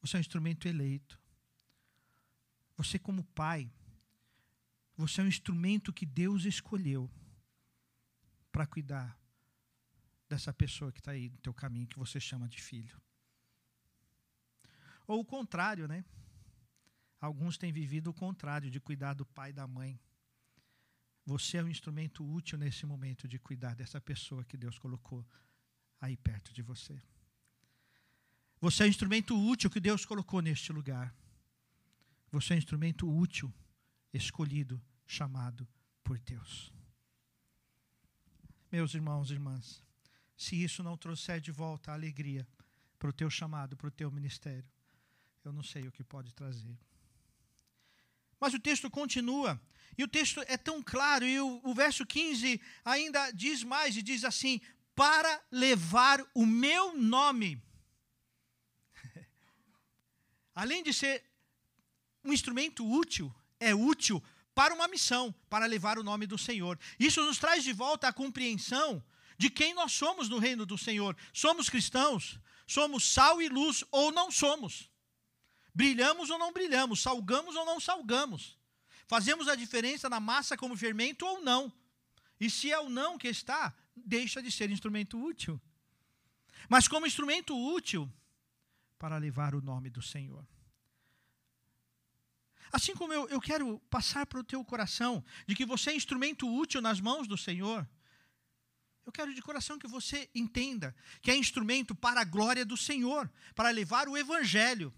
Você 0.00 0.16
é 0.16 0.18
um 0.18 0.20
instrumento 0.20 0.68
eleito. 0.68 1.20
Você, 2.76 2.98
como 2.98 3.24
pai, 3.24 3.70
você 4.96 5.20
é 5.20 5.24
um 5.24 5.28
instrumento 5.28 5.92
que 5.92 6.06
Deus 6.06 6.44
escolheu 6.44 7.10
para 8.52 8.66
cuidar 8.66 9.18
dessa 10.28 10.52
pessoa 10.52 10.92
que 10.92 11.00
está 11.00 11.12
aí 11.12 11.28
no 11.28 11.38
teu 11.38 11.54
caminho, 11.54 11.86
que 11.86 11.98
você 11.98 12.18
chama 12.18 12.48
de 12.48 12.60
filho. 12.60 13.00
Ou 15.06 15.20
o 15.20 15.24
contrário, 15.24 15.86
né? 15.86 16.04
Alguns 17.20 17.56
têm 17.56 17.72
vivido 17.72 18.10
o 18.10 18.14
contrário, 18.14 18.70
de 18.70 18.80
cuidar 18.80 19.14
do 19.14 19.24
pai 19.24 19.50
e 19.50 19.52
da 19.52 19.66
mãe. 19.66 19.98
Você 21.24 21.56
é 21.56 21.62
um 21.62 21.68
instrumento 21.68 22.24
útil 22.24 22.58
nesse 22.58 22.84
momento 22.86 23.26
de 23.26 23.38
cuidar 23.38 23.74
dessa 23.74 24.00
pessoa 24.00 24.44
que 24.44 24.56
Deus 24.56 24.78
colocou 24.78 25.26
aí 26.00 26.16
perto 26.16 26.52
de 26.52 26.62
você. 26.62 27.00
Você 28.60 28.82
é 28.82 28.86
um 28.86 28.88
instrumento 28.88 29.36
útil 29.36 29.70
que 29.70 29.80
Deus 29.80 30.04
colocou 30.04 30.40
neste 30.40 30.72
lugar. 30.72 31.14
Você 32.30 32.52
é 32.52 32.56
um 32.56 32.58
instrumento 32.58 33.08
útil, 33.08 33.52
escolhido, 34.12 34.82
chamado 35.06 35.66
por 36.02 36.18
Deus. 36.18 36.72
Meus 38.70 38.94
irmãos 38.94 39.30
e 39.30 39.34
irmãs, 39.34 39.85
se 40.36 40.62
isso 40.62 40.82
não 40.82 40.96
trouxer 40.96 41.40
de 41.40 41.50
volta 41.50 41.90
a 41.90 41.94
alegria 41.94 42.46
para 42.98 43.08
o 43.08 43.12
teu 43.12 43.30
chamado, 43.30 43.76
para 43.76 43.88
o 43.88 43.90
teu 43.90 44.10
ministério, 44.10 44.68
eu 45.44 45.52
não 45.52 45.62
sei 45.62 45.86
o 45.86 45.92
que 45.92 46.04
pode 46.04 46.32
trazer. 46.34 46.76
Mas 48.38 48.52
o 48.52 48.60
texto 48.60 48.90
continua, 48.90 49.60
e 49.96 50.04
o 50.04 50.08
texto 50.08 50.42
é 50.46 50.56
tão 50.56 50.82
claro, 50.82 51.24
e 51.24 51.40
o, 51.40 51.60
o 51.64 51.74
verso 51.74 52.04
15 52.04 52.60
ainda 52.84 53.30
diz 53.30 53.62
mais, 53.64 53.96
e 53.96 54.02
diz 54.02 54.24
assim: 54.24 54.60
para 54.94 55.42
levar 55.50 56.24
o 56.34 56.44
meu 56.44 56.98
nome. 56.98 57.62
Além 60.54 60.82
de 60.82 60.92
ser 60.92 61.24
um 62.24 62.32
instrumento 62.32 62.86
útil, 62.86 63.32
é 63.58 63.74
útil 63.74 64.22
para 64.54 64.74
uma 64.74 64.88
missão, 64.88 65.34
para 65.48 65.66
levar 65.66 65.98
o 65.98 66.02
nome 66.02 66.26
do 66.26 66.36
Senhor. 66.36 66.78
Isso 66.98 67.22
nos 67.24 67.38
traz 67.38 67.62
de 67.62 67.72
volta 67.72 68.08
a 68.08 68.12
compreensão 68.12 69.02
de 69.38 69.50
quem 69.50 69.74
nós 69.74 69.92
somos 69.92 70.28
no 70.28 70.38
reino 70.38 70.64
do 70.64 70.78
Senhor. 70.78 71.16
Somos 71.32 71.68
cristãos, 71.68 72.38
somos 72.66 73.12
sal 73.12 73.40
e 73.40 73.48
luz 73.48 73.84
ou 73.90 74.10
não 74.12 74.30
somos. 74.30 74.90
Brilhamos 75.74 76.30
ou 76.30 76.38
não 76.38 76.52
brilhamos, 76.52 77.00
salgamos 77.00 77.54
ou 77.54 77.64
não 77.64 77.78
salgamos. 77.78 78.58
Fazemos 79.06 79.46
a 79.46 79.54
diferença 79.54 80.08
na 80.08 80.18
massa 80.18 80.56
como 80.56 80.76
fermento 80.76 81.26
ou 81.26 81.42
não. 81.42 81.72
E 82.40 82.50
se 82.50 82.72
é 82.72 82.78
o 82.78 82.88
não 82.88 83.18
que 83.18 83.28
está, 83.28 83.74
deixa 83.94 84.42
de 84.42 84.50
ser 84.50 84.70
instrumento 84.70 85.22
útil. 85.22 85.60
Mas 86.68 86.88
como 86.88 87.06
instrumento 87.06 87.56
útil 87.56 88.10
para 88.98 89.18
levar 89.18 89.54
o 89.54 89.62
nome 89.62 89.90
do 89.90 90.02
Senhor. 90.02 90.46
Assim 92.72 92.94
como 92.94 93.12
eu, 93.12 93.28
eu 93.28 93.40
quero 93.40 93.78
passar 93.90 94.26
para 94.26 94.40
o 94.40 94.44
teu 94.44 94.64
coração 94.64 95.24
de 95.46 95.54
que 95.54 95.64
você 95.64 95.90
é 95.90 95.96
instrumento 95.96 96.52
útil 96.52 96.80
nas 96.80 97.00
mãos 97.00 97.28
do 97.28 97.36
Senhor, 97.36 97.88
eu 99.06 99.12
quero 99.12 99.32
de 99.32 99.40
coração 99.40 99.78
que 99.78 99.86
você 99.86 100.28
entenda 100.34 100.94
que 101.22 101.30
é 101.30 101.36
instrumento 101.36 101.94
para 101.94 102.20
a 102.20 102.24
glória 102.24 102.66
do 102.66 102.76
Senhor, 102.76 103.30
para 103.54 103.70
levar 103.70 104.08
o 104.08 104.16
Evangelho. 104.16 104.92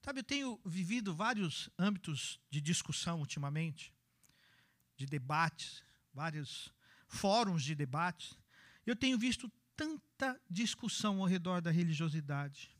Sabe, 0.00 0.20
eu 0.20 0.24
tenho 0.24 0.58
vivido 0.64 1.14
vários 1.14 1.68
âmbitos 1.78 2.40
de 2.50 2.60
discussão 2.60 3.20
ultimamente, 3.20 3.94
de 4.96 5.04
debates, 5.04 5.84
vários 6.12 6.72
fóruns 7.06 7.62
de 7.62 7.74
debates. 7.74 8.36
Eu 8.86 8.96
tenho 8.96 9.18
visto 9.18 9.52
tanta 9.76 10.40
discussão 10.48 11.20
ao 11.20 11.26
redor 11.26 11.60
da 11.60 11.70
religiosidade, 11.70 12.74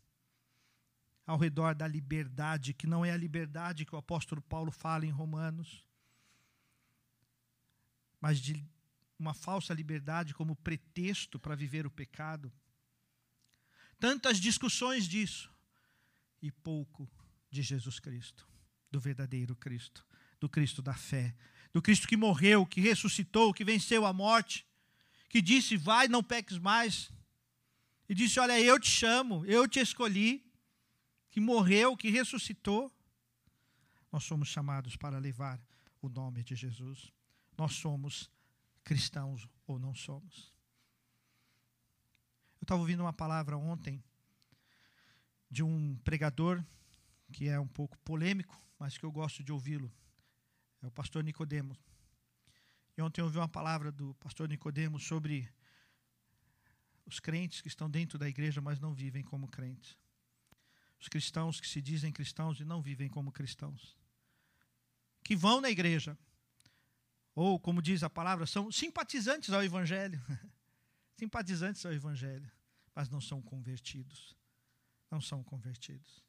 ao 1.27 1.37
redor 1.37 1.75
da 1.75 1.87
liberdade, 1.87 2.73
que 2.73 2.87
não 2.87 3.05
é 3.05 3.13
a 3.13 3.17
liberdade 3.17 3.85
que 3.85 3.95
o 3.95 3.99
apóstolo 3.99 4.41
Paulo 4.41 4.73
fala 4.73 5.05
em 5.05 5.11
Romanos, 5.11 5.87
mas 8.23 8.41
de 8.41 8.65
uma 9.19 9.35
falsa 9.35 9.75
liberdade 9.75 10.33
como 10.33 10.55
pretexto 10.55 11.41
para 11.41 11.57
viver 11.57 11.85
o 11.87 11.91
pecado. 11.91 12.53
Tantas 13.99 14.39
discussões 14.39 15.09
disso 15.09 15.53
e 16.41 16.53
pouco 16.53 17.11
de 17.51 17.63
Jesus 17.63 17.99
Cristo, 17.99 18.49
do 18.93 19.01
verdadeiro 19.01 19.57
Cristo, 19.57 20.07
do 20.39 20.49
Cristo 20.49 20.81
da 20.81 20.95
fé, 20.95 21.35
do 21.73 21.83
Cristo 21.83 22.07
que 22.07 22.17
morreu, 22.17 22.65
que 22.65 22.81
ressuscitou, 22.81 23.53
que 23.53 23.65
venceu 23.65 24.07
a 24.07 24.13
morte, 24.13 24.65
que 25.29 25.43
disse: 25.43 25.77
Vai, 25.77 26.07
não 26.07 26.23
peques 26.23 26.59
mais. 26.59 27.11
E 28.09 28.15
disse: 28.15 28.39
Olha, 28.39 28.61
eu 28.61 28.79
te 28.79 28.89
chamo, 28.89 29.45
eu 29.47 29.67
te 29.67 29.81
escolhi, 29.81 30.45
que 31.29 31.41
morreu, 31.41 31.97
que 31.97 32.09
ressuscitou. 32.09 32.93
Nós 34.13 34.23
somos 34.23 34.47
chamados 34.47 34.97
para 34.97 35.19
levar 35.19 35.61
o 36.01 36.09
nome 36.09 36.45
de 36.45 36.55
Jesus. 36.55 37.13
Nós 37.57 37.75
somos 37.75 38.31
cristãos 38.85 39.49
ou 39.67 39.79
não 39.79 39.95
somos. 39.95 40.53
Eu 42.61 42.65
estava 42.65 42.81
ouvindo 42.81 43.01
uma 43.01 43.13
palavra 43.13 43.57
ontem 43.57 44.03
de 45.51 45.63
um 45.63 45.97
pregador 46.05 46.65
que 47.33 47.49
é 47.49 47.59
um 47.59 47.67
pouco 47.67 47.99
polêmico, 47.99 48.61
mas 48.79 48.97
que 48.97 49.05
eu 49.05 49.13
gosto 49.13 49.43
de 49.43 49.53
ouvi-lo. 49.53 49.93
É 50.83 50.87
o 50.87 50.91
pastor 50.91 51.25
Nicodemos. 51.25 51.79
E 52.97 53.03
ontem 53.03 53.21
eu 53.21 53.25
ouvi 53.25 53.39
uma 53.39 53.49
palavra 53.49 53.91
do 53.91 54.15
pastor 54.15 54.49
Nicodemos 54.49 55.05
sobre 55.05 55.49
os 57.07 57.19
crentes 57.21 57.61
que 57.61 57.69
estão 57.69 57.91
dentro 57.91 58.19
da 58.19 58.29
igreja, 58.29 58.61
mas 58.61 58.79
não 58.79 58.95
vivem 58.95 59.23
como 59.23 59.49
crentes. 59.49 59.99
Os 61.01 61.09
cristãos 61.09 61.61
que 61.61 61.67
se 61.67 61.83
dizem 61.83 62.13
cristãos 62.13 62.61
e 62.61 62.65
não 62.65 62.81
vivem 62.81 63.09
como 63.09 63.33
cristãos. 63.33 63.99
Que 65.25 65.35
vão 65.35 65.61
na 65.61 65.71
igreja, 65.71 66.17
ou 67.35 67.59
como 67.59 67.83
diz 67.83 68.03
a 68.03 68.11
palavra, 68.11 68.47
são 68.47 68.71
simpatizantes 68.71 69.51
ao 69.51 69.63
evangelho. 69.63 70.21
simpatizantes 71.17 71.85
ao 71.87 71.93
evangelho, 71.93 72.51
mas 72.95 73.09
não 73.09 73.21
são 73.21 73.41
convertidos 73.41 74.37
não 75.13 75.21
são 75.21 75.45
convertidos. 75.45 76.25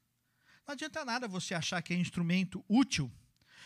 Não 0.66 0.74
adianta 0.74 1.04
nada 1.04 1.26
você 1.26 1.54
achar 1.54 1.82
que 1.82 1.94
é 1.94 1.96
instrumento 1.96 2.64
útil 2.68 3.10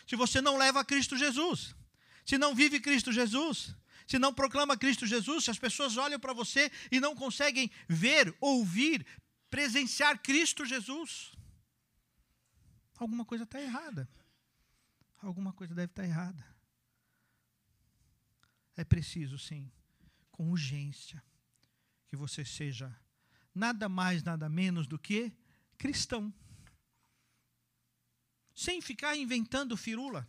se 0.07 0.15
você 0.15 0.41
não 0.41 0.57
leva 0.57 0.79
a 0.79 0.85
Cristo 0.85 1.17
Jesus, 1.17 1.75
se 2.25 2.37
não 2.37 2.55
vive 2.55 2.79
Cristo 2.79 3.11
Jesus, 3.11 3.75
se 4.07 4.17
não 4.17 4.33
proclama 4.33 4.77
Cristo 4.77 5.05
Jesus, 5.05 5.43
se 5.43 5.51
as 5.51 5.59
pessoas 5.59 5.97
olham 5.97 6.19
para 6.19 6.33
você 6.33 6.71
e 6.89 6.99
não 6.99 7.13
conseguem 7.13 7.69
ver, 7.87 8.33
ouvir, 8.39 9.05
presenciar 9.49 10.17
Cristo 10.19 10.65
Jesus. 10.65 11.33
Alguma 12.97 13.23
coisa 13.25 13.43
está 13.43 13.61
errada. 13.61 14.09
Alguma 15.21 15.53
coisa 15.53 15.75
deve 15.75 15.91
estar 15.91 16.05
errada. 16.05 16.48
É 18.79 18.85
preciso, 18.85 19.37
sim, 19.37 19.69
com 20.31 20.51
urgência, 20.51 21.21
que 22.07 22.15
você 22.15 22.45
seja 22.45 22.97
nada 23.53 23.89
mais, 23.89 24.23
nada 24.23 24.47
menos 24.47 24.87
do 24.87 24.97
que 24.97 25.33
cristão. 25.77 26.33
Sem 28.55 28.81
ficar 28.81 29.17
inventando 29.17 29.75
firula. 29.75 30.25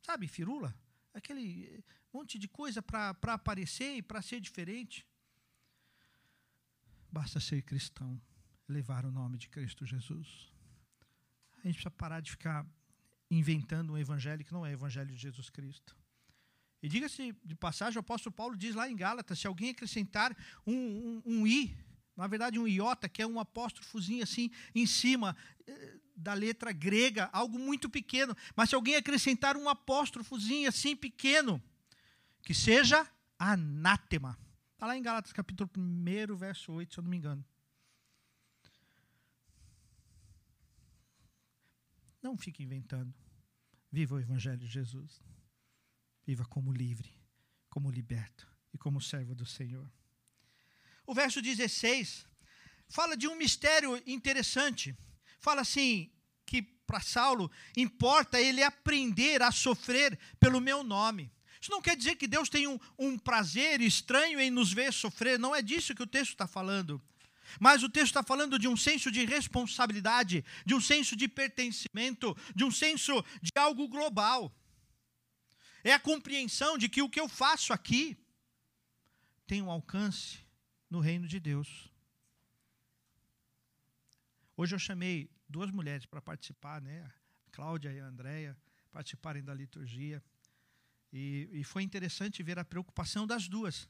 Sabe, 0.00 0.26
firula? 0.26 0.74
Aquele 1.12 1.84
monte 2.10 2.38
de 2.38 2.48
coisa 2.48 2.82
para 2.82 3.34
aparecer 3.34 3.96
e 3.98 4.02
para 4.02 4.22
ser 4.22 4.40
diferente. 4.40 5.06
Basta 7.12 7.38
ser 7.38 7.60
cristão, 7.64 8.18
levar 8.66 9.04
o 9.04 9.10
nome 9.10 9.36
de 9.36 9.50
Cristo 9.50 9.84
Jesus. 9.84 10.50
A 11.58 11.66
gente 11.66 11.74
precisa 11.74 11.90
parar 11.90 12.20
de 12.20 12.30
ficar 12.30 12.66
inventando 13.30 13.92
um 13.92 13.98
evangelho 13.98 14.42
que 14.42 14.54
não 14.54 14.64
é 14.64 14.70
o 14.70 14.72
evangelho 14.72 15.14
de 15.14 15.20
Jesus 15.20 15.50
Cristo. 15.50 15.94
E 16.84 16.88
diga-se 16.88 17.34
de 17.42 17.54
passagem, 17.54 17.96
o 17.96 18.00
apóstolo 18.00 18.34
Paulo 18.34 18.54
diz 18.58 18.74
lá 18.74 18.86
em 18.86 18.94
Gálatas: 18.94 19.38
se 19.38 19.46
alguém 19.46 19.70
acrescentar 19.70 20.36
um, 20.66 20.74
um, 20.74 21.22
um 21.24 21.46
i 21.46 21.74
na 22.14 22.26
verdade, 22.26 22.58
um 22.58 22.68
iota, 22.68 23.08
que 23.08 23.22
é 23.22 23.26
um 23.26 23.40
apóstrofozinho 23.40 24.22
assim 24.22 24.50
em 24.74 24.86
cima 24.86 25.34
eh, 25.66 25.98
da 26.14 26.34
letra 26.34 26.72
grega, 26.72 27.30
algo 27.32 27.58
muito 27.58 27.88
pequeno. 27.88 28.36
Mas 28.54 28.68
se 28.68 28.74
alguém 28.74 28.96
acrescentar 28.96 29.56
um 29.56 29.66
apóstrofozinho 29.66 30.68
assim 30.68 30.94
pequeno, 30.94 31.60
que 32.42 32.52
seja 32.52 33.10
anátema. 33.38 34.38
Está 34.74 34.86
lá 34.86 34.94
em 34.94 35.02
Gálatas 35.02 35.32
capítulo 35.32 35.70
1, 35.74 36.36
verso 36.36 36.70
8, 36.70 36.92
se 36.92 37.00
eu 37.00 37.02
não 37.02 37.10
me 37.10 37.16
engano. 37.16 37.42
Não 42.22 42.36
fique 42.36 42.62
inventando. 42.62 43.12
Viva 43.90 44.16
o 44.16 44.20
Evangelho 44.20 44.58
de 44.58 44.66
Jesus. 44.66 45.22
Viva 46.26 46.44
como 46.46 46.72
livre, 46.72 47.12
como 47.68 47.90
liberto 47.90 48.48
e 48.72 48.78
como 48.78 49.00
servo 49.00 49.34
do 49.34 49.44
Senhor. 49.44 49.90
O 51.06 51.14
verso 51.14 51.42
16 51.42 52.26
fala 52.88 53.16
de 53.16 53.28
um 53.28 53.36
mistério 53.36 54.02
interessante. 54.06 54.96
Fala 55.38 55.60
assim: 55.60 56.10
que 56.46 56.62
para 56.62 57.00
Saulo 57.00 57.50
importa 57.76 58.40
ele 58.40 58.62
aprender 58.62 59.42
a 59.42 59.50
sofrer 59.50 60.18
pelo 60.38 60.60
meu 60.60 60.82
nome. 60.82 61.32
Isso 61.60 61.70
não 61.70 61.80
quer 61.80 61.96
dizer 61.96 62.16
que 62.16 62.26
Deus 62.26 62.48
tem 62.48 62.66
um, 62.66 62.78
um 62.98 63.18
prazer 63.18 63.80
estranho 63.80 64.38
em 64.38 64.50
nos 64.50 64.72
ver 64.72 64.92
sofrer, 64.92 65.38
não 65.38 65.54
é 65.54 65.62
disso 65.62 65.94
que 65.94 66.02
o 66.02 66.06
texto 66.06 66.32
está 66.32 66.46
falando. 66.46 67.00
Mas 67.58 67.82
o 67.82 67.88
texto 67.88 68.08
está 68.08 68.22
falando 68.22 68.58
de 68.58 68.68
um 68.68 68.76
senso 68.76 69.10
de 69.10 69.24
responsabilidade, 69.24 70.44
de 70.64 70.74
um 70.74 70.80
senso 70.80 71.16
de 71.16 71.26
pertencimento, 71.28 72.36
de 72.54 72.64
um 72.64 72.70
senso 72.70 73.24
de 73.40 73.50
algo 73.56 73.88
global. 73.88 74.54
É 75.84 75.92
a 75.92 76.00
compreensão 76.00 76.78
de 76.78 76.88
que 76.88 77.02
o 77.02 77.10
que 77.10 77.20
eu 77.20 77.28
faço 77.28 77.70
aqui 77.70 78.16
tem 79.46 79.60
um 79.60 79.70
alcance 79.70 80.38
no 80.88 80.98
reino 80.98 81.28
de 81.28 81.38
Deus. 81.38 81.92
Hoje 84.56 84.74
eu 84.74 84.78
chamei 84.78 85.30
duas 85.46 85.70
mulheres 85.70 86.06
para 86.06 86.22
participar, 86.22 86.80
né? 86.80 87.02
A 87.02 87.50
Cláudia 87.50 87.92
e 87.92 88.00
a 88.00 88.06
Andréia, 88.06 88.56
participarem 88.90 89.44
da 89.44 89.52
liturgia. 89.52 90.24
E, 91.12 91.50
e 91.52 91.62
foi 91.62 91.82
interessante 91.82 92.42
ver 92.42 92.58
a 92.58 92.64
preocupação 92.64 93.26
das 93.26 93.46
duas. 93.46 93.86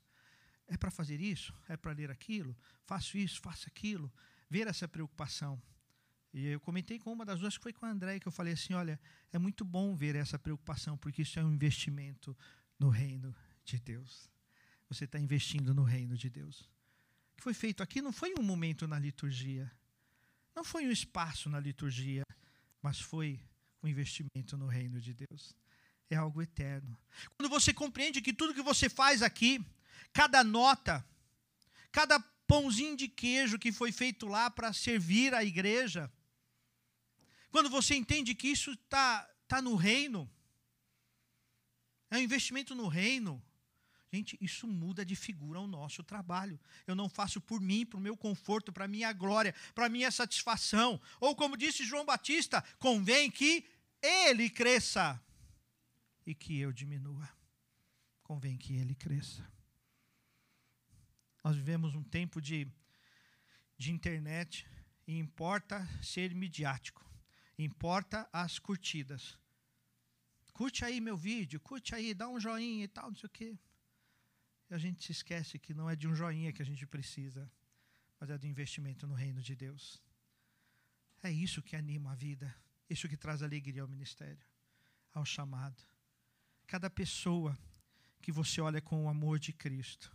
É 0.66 0.76
para 0.76 0.90
fazer 0.90 1.20
isso? 1.20 1.54
É 1.68 1.76
para 1.76 1.92
ler 1.92 2.10
aquilo? 2.10 2.56
Faço 2.82 3.16
isso, 3.16 3.40
faço 3.40 3.68
aquilo? 3.68 4.12
Ver 4.50 4.66
essa 4.66 4.88
preocupação. 4.88 5.62
E 6.34 6.48
eu 6.48 6.58
comentei 6.58 6.98
com 6.98 7.12
uma 7.12 7.24
das 7.24 7.38
duas, 7.38 7.56
que 7.56 7.62
foi 7.62 7.72
com 7.72 7.86
a 7.86 7.90
André, 7.90 8.18
que 8.18 8.26
eu 8.26 8.32
falei 8.32 8.54
assim: 8.54 8.74
olha, 8.74 9.00
é 9.32 9.38
muito 9.38 9.64
bom 9.64 9.94
ver 9.94 10.16
essa 10.16 10.36
preocupação, 10.36 10.96
porque 10.98 11.22
isso 11.22 11.38
é 11.38 11.44
um 11.44 11.54
investimento 11.54 12.36
no 12.76 12.88
reino 12.88 13.32
de 13.64 13.78
Deus. 13.78 14.28
Você 14.88 15.04
está 15.04 15.16
investindo 15.16 15.72
no 15.72 15.84
reino 15.84 16.16
de 16.16 16.28
Deus. 16.28 16.62
O 17.32 17.36
que 17.36 17.42
foi 17.42 17.54
feito 17.54 17.84
aqui 17.84 18.02
não 18.02 18.12
foi 18.12 18.34
um 18.36 18.42
momento 18.42 18.88
na 18.88 18.98
liturgia, 18.98 19.70
não 20.56 20.64
foi 20.64 20.88
um 20.88 20.90
espaço 20.90 21.48
na 21.48 21.60
liturgia, 21.60 22.24
mas 22.82 23.00
foi 23.00 23.40
um 23.80 23.86
investimento 23.86 24.56
no 24.56 24.66
reino 24.66 25.00
de 25.00 25.14
Deus. 25.14 25.54
É 26.10 26.16
algo 26.16 26.42
eterno. 26.42 26.98
Quando 27.36 27.48
você 27.48 27.72
compreende 27.72 28.20
que 28.20 28.32
tudo 28.32 28.54
que 28.54 28.62
você 28.62 28.88
faz 28.88 29.22
aqui, 29.22 29.64
cada 30.12 30.42
nota, 30.42 31.04
cada 31.92 32.18
pãozinho 32.48 32.96
de 32.96 33.06
queijo 33.06 33.56
que 33.56 33.70
foi 33.70 33.92
feito 33.92 34.26
lá 34.26 34.50
para 34.50 34.72
servir 34.72 35.32
a 35.32 35.44
igreja, 35.44 36.10
quando 37.54 37.70
você 37.70 37.94
entende 37.94 38.34
que 38.34 38.48
isso 38.48 38.72
está 38.72 39.22
tá 39.46 39.62
no 39.62 39.76
reino, 39.76 40.28
é 42.10 42.16
um 42.16 42.20
investimento 42.20 42.74
no 42.74 42.88
reino, 42.88 43.40
Gente, 44.12 44.36
isso 44.40 44.66
muda 44.66 45.04
de 45.04 45.14
figura 45.14 45.60
o 45.60 45.66
nosso 45.66 46.02
trabalho. 46.02 46.58
Eu 46.84 46.94
não 46.96 47.08
faço 47.08 47.40
por 47.40 47.60
mim, 47.60 47.84
para 47.84 47.96
o 47.96 48.00
meu 48.00 48.16
conforto, 48.16 48.72
para 48.72 48.86
a 48.86 48.88
minha 48.88 49.12
glória, 49.12 49.52
para 49.72 49.86
a 49.86 49.88
minha 49.88 50.10
satisfação. 50.10 51.00
Ou 51.20 51.34
como 51.34 51.56
disse 51.56 51.84
João 51.84 52.04
Batista, 52.04 52.60
convém 52.78 53.28
que 53.30 53.64
ele 54.00 54.50
cresça 54.50 55.20
e 56.26 56.34
que 56.34 56.58
eu 56.58 56.72
diminua. 56.72 57.28
Convém 58.24 58.56
que 58.56 58.74
ele 58.74 58.96
cresça. 58.96 59.48
Nós 61.42 61.54
vivemos 61.56 61.94
um 61.94 62.02
tempo 62.02 62.40
de, 62.40 62.68
de 63.76 63.92
internet 63.92 64.66
e 65.06 65.18
importa 65.18 65.88
ser 66.02 66.34
midiático, 66.34 67.03
importa 67.58 68.28
as 68.32 68.58
curtidas. 68.58 69.38
Curte 70.52 70.84
aí 70.84 71.00
meu 71.00 71.16
vídeo, 71.16 71.60
curte 71.60 71.94
aí, 71.94 72.14
dá 72.14 72.28
um 72.28 72.38
joinha 72.38 72.84
e 72.84 72.88
tal, 72.88 73.10
não 73.10 73.16
sei 73.16 73.26
o 73.26 73.30
quê. 73.30 73.58
E 74.70 74.74
a 74.74 74.78
gente 74.78 75.04
se 75.04 75.12
esquece 75.12 75.58
que 75.58 75.74
não 75.74 75.88
é 75.90 75.96
de 75.96 76.06
um 76.06 76.14
joinha 76.14 76.52
que 76.52 76.62
a 76.62 76.64
gente 76.64 76.86
precisa, 76.86 77.50
mas 78.20 78.30
é 78.30 78.38
do 78.38 78.46
investimento 78.46 79.06
no 79.06 79.14
reino 79.14 79.40
de 79.42 79.54
Deus. 79.54 80.00
É 81.22 81.30
isso 81.30 81.62
que 81.62 81.74
anima 81.74 82.12
a 82.12 82.14
vida, 82.14 82.54
isso 82.88 83.08
que 83.08 83.16
traz 83.16 83.42
alegria 83.42 83.82
ao 83.82 83.88
ministério, 83.88 84.46
ao 85.12 85.24
chamado. 85.24 85.82
Cada 86.66 86.88
pessoa 86.88 87.58
que 88.20 88.30
você 88.30 88.60
olha 88.60 88.80
com 88.80 89.04
o 89.04 89.08
amor 89.08 89.38
de 89.38 89.52
Cristo 89.52 90.14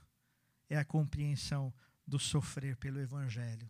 é 0.69 0.77
a 0.77 0.85
compreensão 0.85 1.73
do 2.07 2.17
sofrer 2.17 2.75
pelo 2.77 2.99
Evangelho 2.99 3.69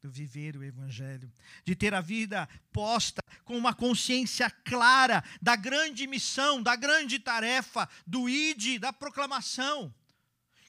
do 0.00 0.10
viver 0.10 0.56
o 0.56 0.64
Evangelho, 0.64 1.30
de 1.64 1.74
ter 1.74 1.92
a 1.94 2.00
vida 2.00 2.48
posta 2.72 3.22
com 3.44 3.56
uma 3.56 3.74
consciência 3.74 4.50
clara 4.50 5.22
da 5.40 5.56
grande 5.56 6.06
missão, 6.06 6.62
da 6.62 6.74
grande 6.74 7.18
tarefa, 7.18 7.88
do 8.06 8.28
ide, 8.28 8.78
da 8.78 8.92
proclamação 8.92 9.94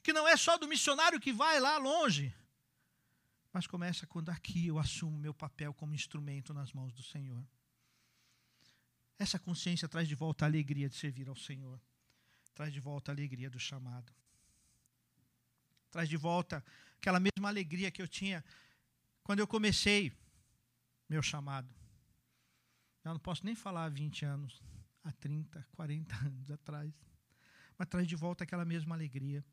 que 0.02 0.12
não 0.12 0.26
é 0.26 0.36
só 0.36 0.58
do 0.58 0.66
missionário 0.66 1.20
que 1.20 1.32
vai 1.32 1.60
lá 1.60 1.78
longe, 1.78 2.34
mas 3.52 3.66
começa 3.66 4.06
quando 4.06 4.30
aqui 4.30 4.66
eu 4.66 4.78
assumo 4.78 5.16
meu 5.16 5.32
papel 5.32 5.72
como 5.72 5.94
instrumento 5.94 6.52
nas 6.52 6.72
mãos 6.72 6.92
do 6.92 7.02
Senhor. 7.02 7.46
Essa 9.18 9.38
consciência 9.38 9.88
traz 9.88 10.08
de 10.08 10.14
volta 10.14 10.44
a 10.44 10.48
alegria 10.48 10.88
de 10.88 10.96
servir 10.96 11.28
ao 11.28 11.36
Senhor, 11.36 11.80
traz 12.54 12.72
de 12.72 12.80
volta 12.80 13.12
a 13.12 13.14
alegria 13.14 13.48
do 13.48 13.60
chamado, 13.60 14.12
traz 15.90 16.08
de 16.08 16.16
volta 16.16 16.64
aquela 16.96 17.20
mesma 17.20 17.48
alegria 17.48 17.90
que 17.90 18.02
eu 18.02 18.08
tinha 18.08 18.44
quando 19.22 19.40
eu 19.40 19.46
comecei 19.46 20.12
meu 21.08 21.22
chamado. 21.22 21.72
Eu 23.04 23.12
não 23.12 23.20
posso 23.20 23.44
nem 23.44 23.54
falar 23.54 23.84
há 23.84 23.88
20 23.88 24.24
anos, 24.24 24.62
há 25.02 25.12
30, 25.12 25.66
40 25.72 26.14
anos 26.26 26.50
atrás, 26.50 26.92
mas 27.76 27.88
traz 27.88 28.06
de 28.06 28.16
volta 28.16 28.44
aquela 28.44 28.64
mesma 28.64 28.94
alegria 28.94 29.44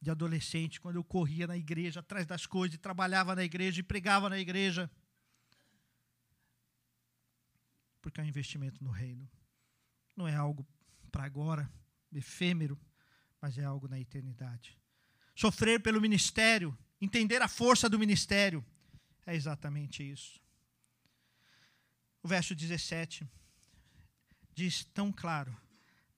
de 0.00 0.10
adolescente, 0.10 0.80
quando 0.80 0.96
eu 0.96 1.04
corria 1.04 1.46
na 1.46 1.56
igreja, 1.56 2.00
atrás 2.00 2.26
das 2.26 2.46
coisas, 2.46 2.74
e 2.74 2.78
trabalhava 2.78 3.34
na 3.34 3.44
igreja 3.44 3.80
e 3.80 3.82
pregava 3.82 4.30
na 4.30 4.38
igreja. 4.38 4.90
Porque 8.00 8.20
é 8.20 8.24
um 8.24 8.26
investimento 8.26 8.82
no 8.82 8.90
reino. 8.90 9.30
Não 10.16 10.26
é 10.26 10.34
algo 10.34 10.66
para 11.12 11.24
agora, 11.24 11.70
efêmero, 12.10 12.80
mas 13.40 13.58
é 13.58 13.64
algo 13.64 13.88
na 13.88 14.00
eternidade. 14.00 14.78
Sofrer 15.34 15.82
pelo 15.82 16.00
ministério, 16.00 16.76
entender 17.00 17.40
a 17.40 17.48
força 17.48 17.88
do 17.88 17.98
ministério, 17.98 18.64
é 19.26 19.34
exatamente 19.34 20.08
isso. 20.08 20.40
O 22.22 22.28
verso 22.28 22.54
17 22.54 23.26
diz 24.54 24.84
tão 24.84 25.10
claro: 25.10 25.56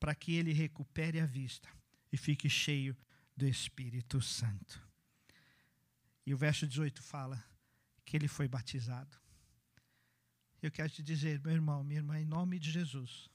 para 0.00 0.14
que 0.14 0.34
ele 0.34 0.52
recupere 0.52 1.20
a 1.20 1.26
vista 1.26 1.68
e 2.10 2.16
fique 2.16 2.48
cheio 2.50 2.96
do 3.36 3.46
Espírito 3.46 4.20
Santo. 4.20 4.82
E 6.26 6.34
o 6.34 6.36
verso 6.36 6.66
18 6.66 7.02
fala 7.02 7.42
que 8.04 8.16
ele 8.16 8.28
foi 8.28 8.48
batizado. 8.48 9.16
Eu 10.60 10.70
quero 10.70 10.90
te 10.90 11.02
dizer, 11.02 11.40
meu 11.40 11.52
irmão, 11.52 11.82
minha 11.82 11.98
irmã, 11.98 12.20
em 12.20 12.24
nome 12.24 12.58
de 12.58 12.70
Jesus. 12.70 13.28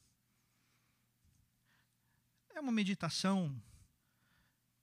É 2.49 2.60
uma 2.60 2.71
meditação 2.71 3.62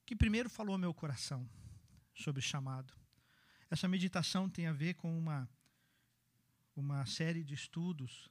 que 0.05 0.14
primeiro 0.14 0.50
falou 0.50 0.74
ao 0.74 0.79
meu 0.79 0.92
coração 0.92 1.48
sobre 2.14 2.40
chamado. 2.40 2.94
Essa 3.70 3.88
meditação 3.88 4.48
tem 4.48 4.66
a 4.66 4.72
ver 4.72 4.94
com 4.94 5.18
uma, 5.18 5.48
uma 6.77 7.05
série 7.07 7.42
de 7.42 7.55
estudos 7.55 8.31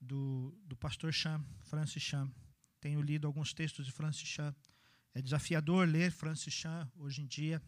do, 0.00 0.56
do 0.64 0.76
pastor 0.76 1.12
Cham, 1.12 1.44
Francis 1.60 2.02
Cham. 2.02 2.32
Tenho 2.80 3.02
lido 3.02 3.26
alguns 3.26 3.52
textos 3.52 3.84
de 3.84 3.92
Francis 3.92 4.26
Cham 4.26 4.54
é 5.14 5.20
desafiador 5.20 5.88
ler 5.88 6.10
Francis 6.12 6.54
Chan 6.54 6.90
hoje 6.96 7.22
em 7.22 7.26
dia. 7.26 7.62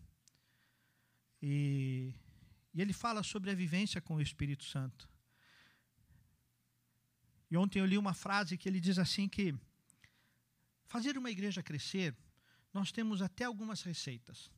E, 1.40 2.14
e 2.72 2.80
ele 2.80 2.92
fala 2.92 3.22
sobre 3.22 3.50
a 3.50 3.54
vivência 3.54 4.00
com 4.00 4.16
o 4.16 4.22
Espírito 4.22 4.64
Santo. 4.64 5.08
E 7.50 7.56
ontem 7.56 7.80
eu 7.80 7.86
li 7.86 7.98
uma 7.98 8.14
frase 8.14 8.56
que 8.56 8.68
ele 8.68 8.80
diz 8.80 8.98
assim 8.98 9.28
que 9.28 9.54
fazer 10.86 11.18
uma 11.18 11.30
igreja 11.30 11.62
crescer, 11.62 12.16
nós 12.72 12.92
temos 12.92 13.20
até 13.20 13.44
algumas 13.44 13.82
receitas. 13.82 14.50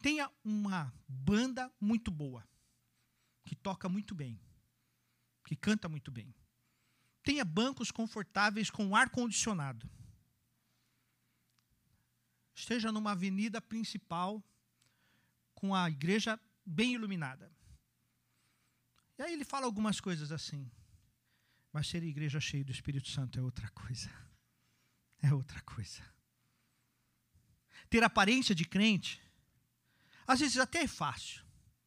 Tenha 0.00 0.30
uma 0.42 0.92
banda 1.06 1.72
muito 1.80 2.10
boa, 2.10 2.46
que 3.44 3.54
toca 3.54 3.88
muito 3.88 4.14
bem, 4.14 4.40
que 5.44 5.54
canta 5.54 5.88
muito 5.88 6.10
bem. 6.10 6.34
Tenha 7.22 7.44
bancos 7.44 7.90
confortáveis 7.90 8.70
com 8.70 8.96
ar 8.96 9.10
condicionado 9.10 9.88
esteja 12.60 12.92
numa 12.92 13.12
avenida 13.12 13.60
principal 13.60 14.42
com 15.54 15.74
a 15.74 15.88
igreja 15.88 16.38
bem 16.64 16.94
iluminada. 16.94 17.50
E 19.18 19.22
aí 19.22 19.32
ele 19.32 19.44
fala 19.44 19.66
algumas 19.66 20.00
coisas 20.00 20.30
assim. 20.30 20.70
Mas 21.72 21.86
ser 21.86 22.02
igreja 22.02 22.40
cheia 22.40 22.64
do 22.64 22.72
Espírito 22.72 23.08
Santo 23.08 23.38
é 23.38 23.42
outra 23.42 23.68
coisa. 23.70 24.10
É 25.22 25.32
outra 25.32 25.60
coisa. 25.62 26.02
Ter 27.88 28.02
aparência 28.02 28.54
de 28.54 28.64
crente, 28.64 29.20
às 30.30 30.40
vezes 30.40 30.56
até 30.58 30.82
é 30.82 30.86
fácil. 30.86 31.44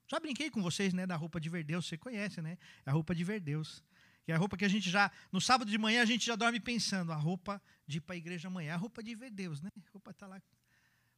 Já 0.08 0.20
brinquei 0.20 0.50
com 0.50 0.62
vocês, 0.62 0.94
né, 0.94 1.08
da 1.08 1.16
roupa 1.16 1.40
de 1.40 1.50
Verdeus, 1.50 1.88
você 1.88 1.98
conhece, 1.98 2.42
né? 2.42 2.58
É 2.86 2.90
a 2.90 2.94
roupa 2.94 3.16
de 3.16 3.24
Verdeus. 3.24 3.84
Que 4.26 4.32
é 4.32 4.36
a 4.36 4.38
roupa 4.38 4.56
que 4.56 4.66
a 4.66 4.70
gente 4.70 4.90
já, 4.90 5.12
no 5.32 5.42
sábado 5.42 5.70
de 5.70 5.78
manhã, 5.78 6.02
a 6.02 6.06
gente 6.06 6.26
já 6.26 6.36
dorme 6.36 6.60
pensando, 6.60 7.12
a 7.12 7.16
roupa 7.16 7.62
de 7.88 7.98
ir 7.98 8.02
para 8.02 8.16
a 8.16 8.18
igreja 8.18 8.48
amanhã, 8.48 8.72
é 8.72 8.74
a 8.74 8.78
roupa 8.78 9.04
de 9.04 9.16
ver 9.16 9.32
Deus, 9.32 9.62
né? 9.62 9.70
A 9.76 9.92
roupa 9.92 10.12
está 10.12 10.28
lá. 10.28 10.42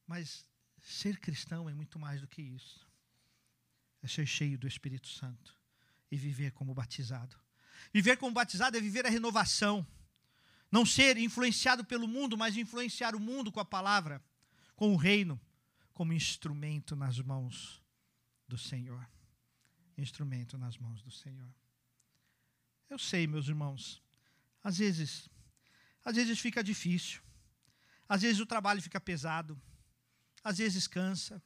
Mas 0.08 0.46
ser 0.82 1.20
cristão 1.20 1.70
é 1.70 1.74
muito 1.74 2.00
mais 2.00 2.22
do 2.22 2.28
que 2.28 2.42
isso. 2.42 2.88
É 4.02 4.08
ser 4.08 4.26
cheio 4.26 4.58
do 4.58 4.68
Espírito 4.68 5.08
Santo 5.08 5.56
e 6.12 6.18
viver 6.18 6.52
como 6.52 6.74
batizado. 6.74 7.36
Viver 7.94 8.18
como 8.18 8.34
batizado 8.34 8.78
é 8.78 8.82
viver 8.82 9.06
a 9.06 9.10
renovação. 9.10 9.86
Não 10.72 10.86
ser 10.86 11.18
influenciado 11.18 11.84
pelo 11.84 12.08
mundo, 12.08 12.38
mas 12.38 12.56
influenciar 12.58 13.16
o 13.16 13.20
mundo 13.20 13.52
com 13.52 13.60
a 13.60 13.66
palavra, 13.66 14.24
com 14.76 14.94
o 14.94 14.96
reino, 14.96 15.40
como 15.96 16.14
instrumento 16.14 16.94
nas 16.96 17.18
mãos 17.20 17.82
do 18.48 18.58
Senhor. 18.58 19.04
Instrumento 19.98 20.58
nas 20.58 20.78
mãos 20.78 21.02
do 21.02 21.10
Senhor. 21.10 21.52
Eu 22.90 23.00
sei, 23.00 23.26
meus 23.26 23.48
irmãos, 23.48 24.04
às 24.62 24.78
vezes, 24.78 25.30
Às 26.04 26.16
vezes 26.18 26.38
fica 26.38 26.64
difícil. 26.64 27.22
Às 28.08 28.22
vezes 28.22 28.40
o 28.40 28.46
trabalho 28.46 28.82
fica 28.82 29.00
pesado. 29.00 29.60
Às 30.44 30.58
vezes 30.60 30.86
cansa. 30.86 31.42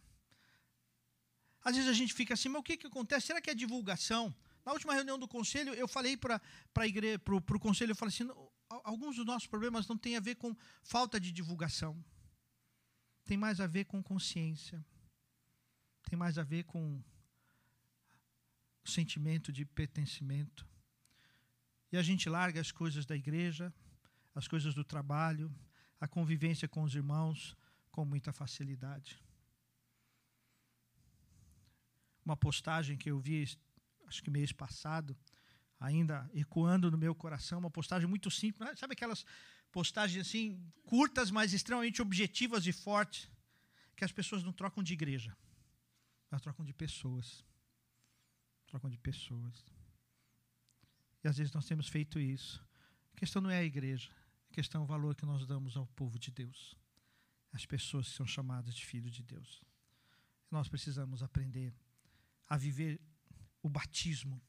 Às 1.64 1.76
vezes 1.76 1.90
a 1.90 1.94
gente 1.94 2.14
fica 2.14 2.34
assim, 2.34 2.50
mas 2.50 2.60
o 2.60 2.64
que, 2.64 2.76
que 2.76 2.88
acontece? 2.88 3.28
Será 3.28 3.40
que 3.42 3.50
é 3.50 3.56
divulgação? 3.56 4.36
Na 4.66 4.74
última 4.74 4.94
reunião 4.94 5.18
do 5.18 5.28
conselho, 5.28 5.74
eu 5.74 5.88
falei 5.88 6.18
para 6.18 6.42
o 7.56 7.60
conselho, 7.60 7.92
eu 7.92 7.96
falei 7.96 8.14
assim, 8.14 8.28
alguns 8.84 9.16
dos 9.16 9.26
nossos 9.26 9.48
problemas 9.48 9.88
não 9.88 9.98
têm 9.98 10.18
a 10.18 10.20
ver 10.20 10.36
com 10.36 10.56
falta 10.84 11.20
de 11.20 11.32
divulgação. 11.32 11.94
Tem 13.30 13.38
mais 13.38 13.62
a 13.62 13.68
ver 13.68 13.86
com 13.86 14.02
consciência. 14.02 14.84
Tem 16.10 16.18
mais 16.18 16.40
a 16.40 16.44
ver 16.44 16.64
com 16.64 17.00
o 18.84 18.90
sentimento 18.90 19.54
de 19.54 19.64
pertencimento. 19.66 20.68
E 21.92 21.98
a 21.98 22.02
gente 22.02 22.28
larga 22.28 22.60
as 22.60 22.72
coisas 22.72 23.06
da 23.06 23.16
igreja, 23.16 23.72
as 24.34 24.48
coisas 24.48 24.74
do 24.74 24.84
trabalho, 24.84 25.54
a 26.00 26.08
convivência 26.08 26.68
com 26.68 26.82
os 26.82 26.96
irmãos 26.96 27.56
com 27.92 28.04
muita 28.04 28.34
facilidade. 28.34 29.24
Uma 32.26 32.36
postagem 32.36 32.98
que 32.98 33.12
eu 33.12 33.20
vi, 33.20 33.44
acho 34.08 34.24
que 34.24 34.32
mês 34.32 34.52
passado, 34.52 35.16
ainda 35.80 36.28
ecoando 36.34 36.90
no 36.90 36.98
meu 36.98 37.14
coração, 37.14 37.60
uma 37.60 37.70
postagem 37.70 38.10
muito 38.10 38.32
simples, 38.32 38.80
sabe 38.80 38.94
aquelas 38.94 39.24
postagens 39.72 40.28
assim, 40.28 40.62
curtas, 40.84 41.32
mas 41.32 41.54
extremamente 41.54 42.02
objetivas 42.02 42.66
e 42.66 42.72
fortes, 42.72 43.30
que 43.96 44.04
as 44.04 44.12
pessoas 44.12 44.44
não 44.44 44.54
trocam 44.54 44.84
de 44.84 44.94
igreja, 44.94 45.36
elas 46.32 46.42
trocam 46.42 46.66
de 46.66 46.74
pessoas. 46.74 47.44
Trocam 48.68 48.90
de 48.90 48.98
pessoas. 49.00 49.66
E 51.24 51.28
às 51.28 51.38
vezes 51.38 51.52
nós 51.52 51.66
temos 51.66 51.88
feito 51.88 52.20
isso. 52.20 52.64
A 53.14 53.18
questão 53.18 53.42
não 53.42 53.50
é 53.50 53.58
a 53.58 53.64
igreja, 53.64 54.12
a 54.52 54.54
questão 54.54 54.82
é 54.82 54.84
o 54.84 54.88
valor 54.88 55.16
que 55.16 55.26
nós 55.26 55.46
damos 55.46 55.76
ao 55.76 55.88
povo 55.88 56.20
de 56.20 56.32
Deus, 56.32 56.76
as 57.52 57.66
pessoas 57.66 58.08
que 58.08 58.16
são 58.16 58.28
chamadas 58.28 58.76
de 58.76 58.86
filhos 58.86 59.12
de 59.12 59.24
Deus. 59.24 59.62
Nós 60.52 60.68
precisamos 60.68 61.24
aprender 61.24 61.74
a 62.48 62.58
viver 62.58 63.02
o 63.62 63.70
batismo 63.70 64.42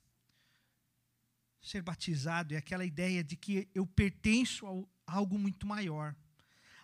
ser 1.61 1.83
batizado 1.83 2.55
é 2.55 2.57
aquela 2.57 2.85
ideia 2.85 3.23
de 3.23 3.37
que 3.37 3.69
eu 3.75 3.87
pertenço 3.87 4.89
algo 5.11 5.39
muito 5.39 5.67
maior, 5.67 6.15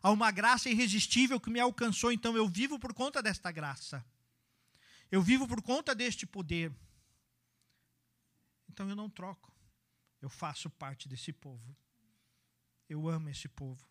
a 0.02 0.10
uma 0.10 0.30
graça 0.30 0.68
irresistível 0.68 1.40
que 1.40 1.50
me 1.50 1.60
alcançou, 1.60 2.12
então 2.12 2.36
eu 2.36 2.48
vivo 2.48 2.78
por 2.78 2.92
conta 2.92 3.22
desta 3.22 3.50
graça. 3.50 4.04
Eu 5.10 5.22
vivo 5.22 5.46
por 5.46 5.62
conta 5.62 5.94
deste 5.94 6.26
poder. 6.26 6.74
Então 8.68 8.88
eu 8.88 8.96
não 8.96 9.08
troco. 9.08 9.52
Eu 10.20 10.28
faço 10.28 10.68
parte 10.70 11.08
desse 11.08 11.32
povo. 11.32 11.76
Eu 12.88 13.08
amo 13.08 13.28
esse 13.28 13.48
povo. 13.48 13.88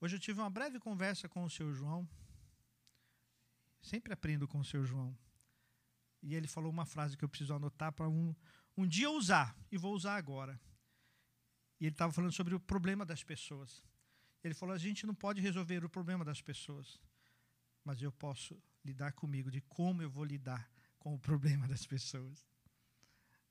Hoje 0.00 0.16
eu 0.16 0.20
tive 0.20 0.40
uma 0.40 0.50
breve 0.50 0.78
conversa 0.78 1.28
com 1.28 1.44
o 1.44 1.50
seu 1.50 1.72
João. 1.72 2.08
Sempre 3.80 4.12
aprendo 4.12 4.46
com 4.46 4.58
o 4.58 4.64
seu 4.64 4.84
João. 4.84 5.16
E 6.22 6.34
ele 6.34 6.48
falou 6.48 6.70
uma 6.70 6.86
frase 6.86 7.16
que 7.16 7.24
eu 7.24 7.28
preciso 7.28 7.54
anotar 7.54 7.92
para 7.92 8.08
um, 8.08 8.34
um 8.76 8.86
dia 8.86 9.10
usar, 9.10 9.56
e 9.70 9.78
vou 9.78 9.94
usar 9.94 10.16
agora. 10.16 10.60
E 11.80 11.86
ele 11.86 11.94
estava 11.94 12.12
falando 12.12 12.32
sobre 12.32 12.54
o 12.54 12.60
problema 12.60 13.04
das 13.04 13.22
pessoas. 13.22 13.82
Ele 14.42 14.54
falou: 14.54 14.74
a 14.74 14.78
gente 14.78 15.06
não 15.06 15.14
pode 15.14 15.40
resolver 15.40 15.84
o 15.84 15.88
problema 15.88 16.24
das 16.24 16.40
pessoas, 16.40 17.00
mas 17.84 18.00
eu 18.02 18.12
posso 18.12 18.60
lidar 18.84 19.12
comigo, 19.12 19.50
de 19.50 19.60
como 19.62 20.02
eu 20.02 20.10
vou 20.10 20.24
lidar 20.24 20.70
com 20.98 21.14
o 21.14 21.18
problema 21.18 21.66
das 21.66 21.86
pessoas. 21.86 22.46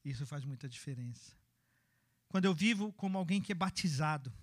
Isso 0.03 0.25
faz 0.25 0.43
muita 0.43 0.67
diferença. 0.67 1.35
Quando 2.27 2.45
eu 2.45 2.53
vivo 2.53 2.91
como 2.93 3.17
alguém 3.17 3.41
que 3.41 3.51
é 3.51 3.55
batizado, 3.55 4.33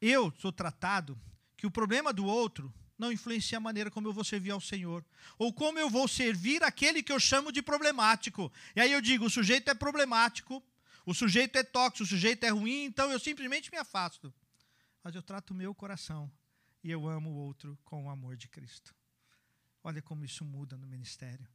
eu 0.00 0.32
sou 0.38 0.52
tratado 0.52 1.20
que 1.56 1.66
o 1.66 1.70
problema 1.70 2.12
do 2.12 2.24
outro 2.24 2.72
não 2.98 3.12
influencia 3.12 3.58
a 3.58 3.60
maneira 3.60 3.90
como 3.90 4.08
eu 4.08 4.12
vou 4.12 4.24
servir 4.24 4.50
ao 4.50 4.60
Senhor. 4.60 5.04
Ou 5.38 5.52
como 5.52 5.78
eu 5.78 5.88
vou 5.88 6.08
servir 6.08 6.62
aquele 6.62 7.02
que 7.02 7.12
eu 7.12 7.20
chamo 7.20 7.52
de 7.52 7.62
problemático. 7.62 8.52
E 8.74 8.80
aí 8.80 8.92
eu 8.92 9.00
digo: 9.00 9.26
o 9.26 9.30
sujeito 9.30 9.70
é 9.70 9.74
problemático, 9.74 10.62
o 11.06 11.14
sujeito 11.14 11.56
é 11.56 11.62
tóxico, 11.62 12.04
o 12.04 12.06
sujeito 12.06 12.44
é 12.44 12.48
ruim, 12.48 12.84
então 12.84 13.10
eu 13.10 13.18
simplesmente 13.18 13.70
me 13.70 13.78
afasto. 13.78 14.34
Mas 15.02 15.14
eu 15.14 15.22
trato 15.22 15.52
o 15.52 15.54
meu 15.54 15.74
coração 15.74 16.30
e 16.82 16.90
eu 16.90 17.08
amo 17.08 17.30
o 17.30 17.36
outro 17.36 17.78
com 17.84 18.04
o 18.06 18.10
amor 18.10 18.36
de 18.36 18.48
Cristo. 18.48 18.94
Olha 19.82 20.02
como 20.02 20.24
isso 20.24 20.44
muda 20.44 20.76
no 20.76 20.86
ministério, 20.86 21.48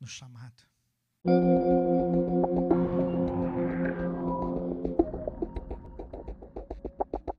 no 0.00 0.06
chamado. 0.06 0.62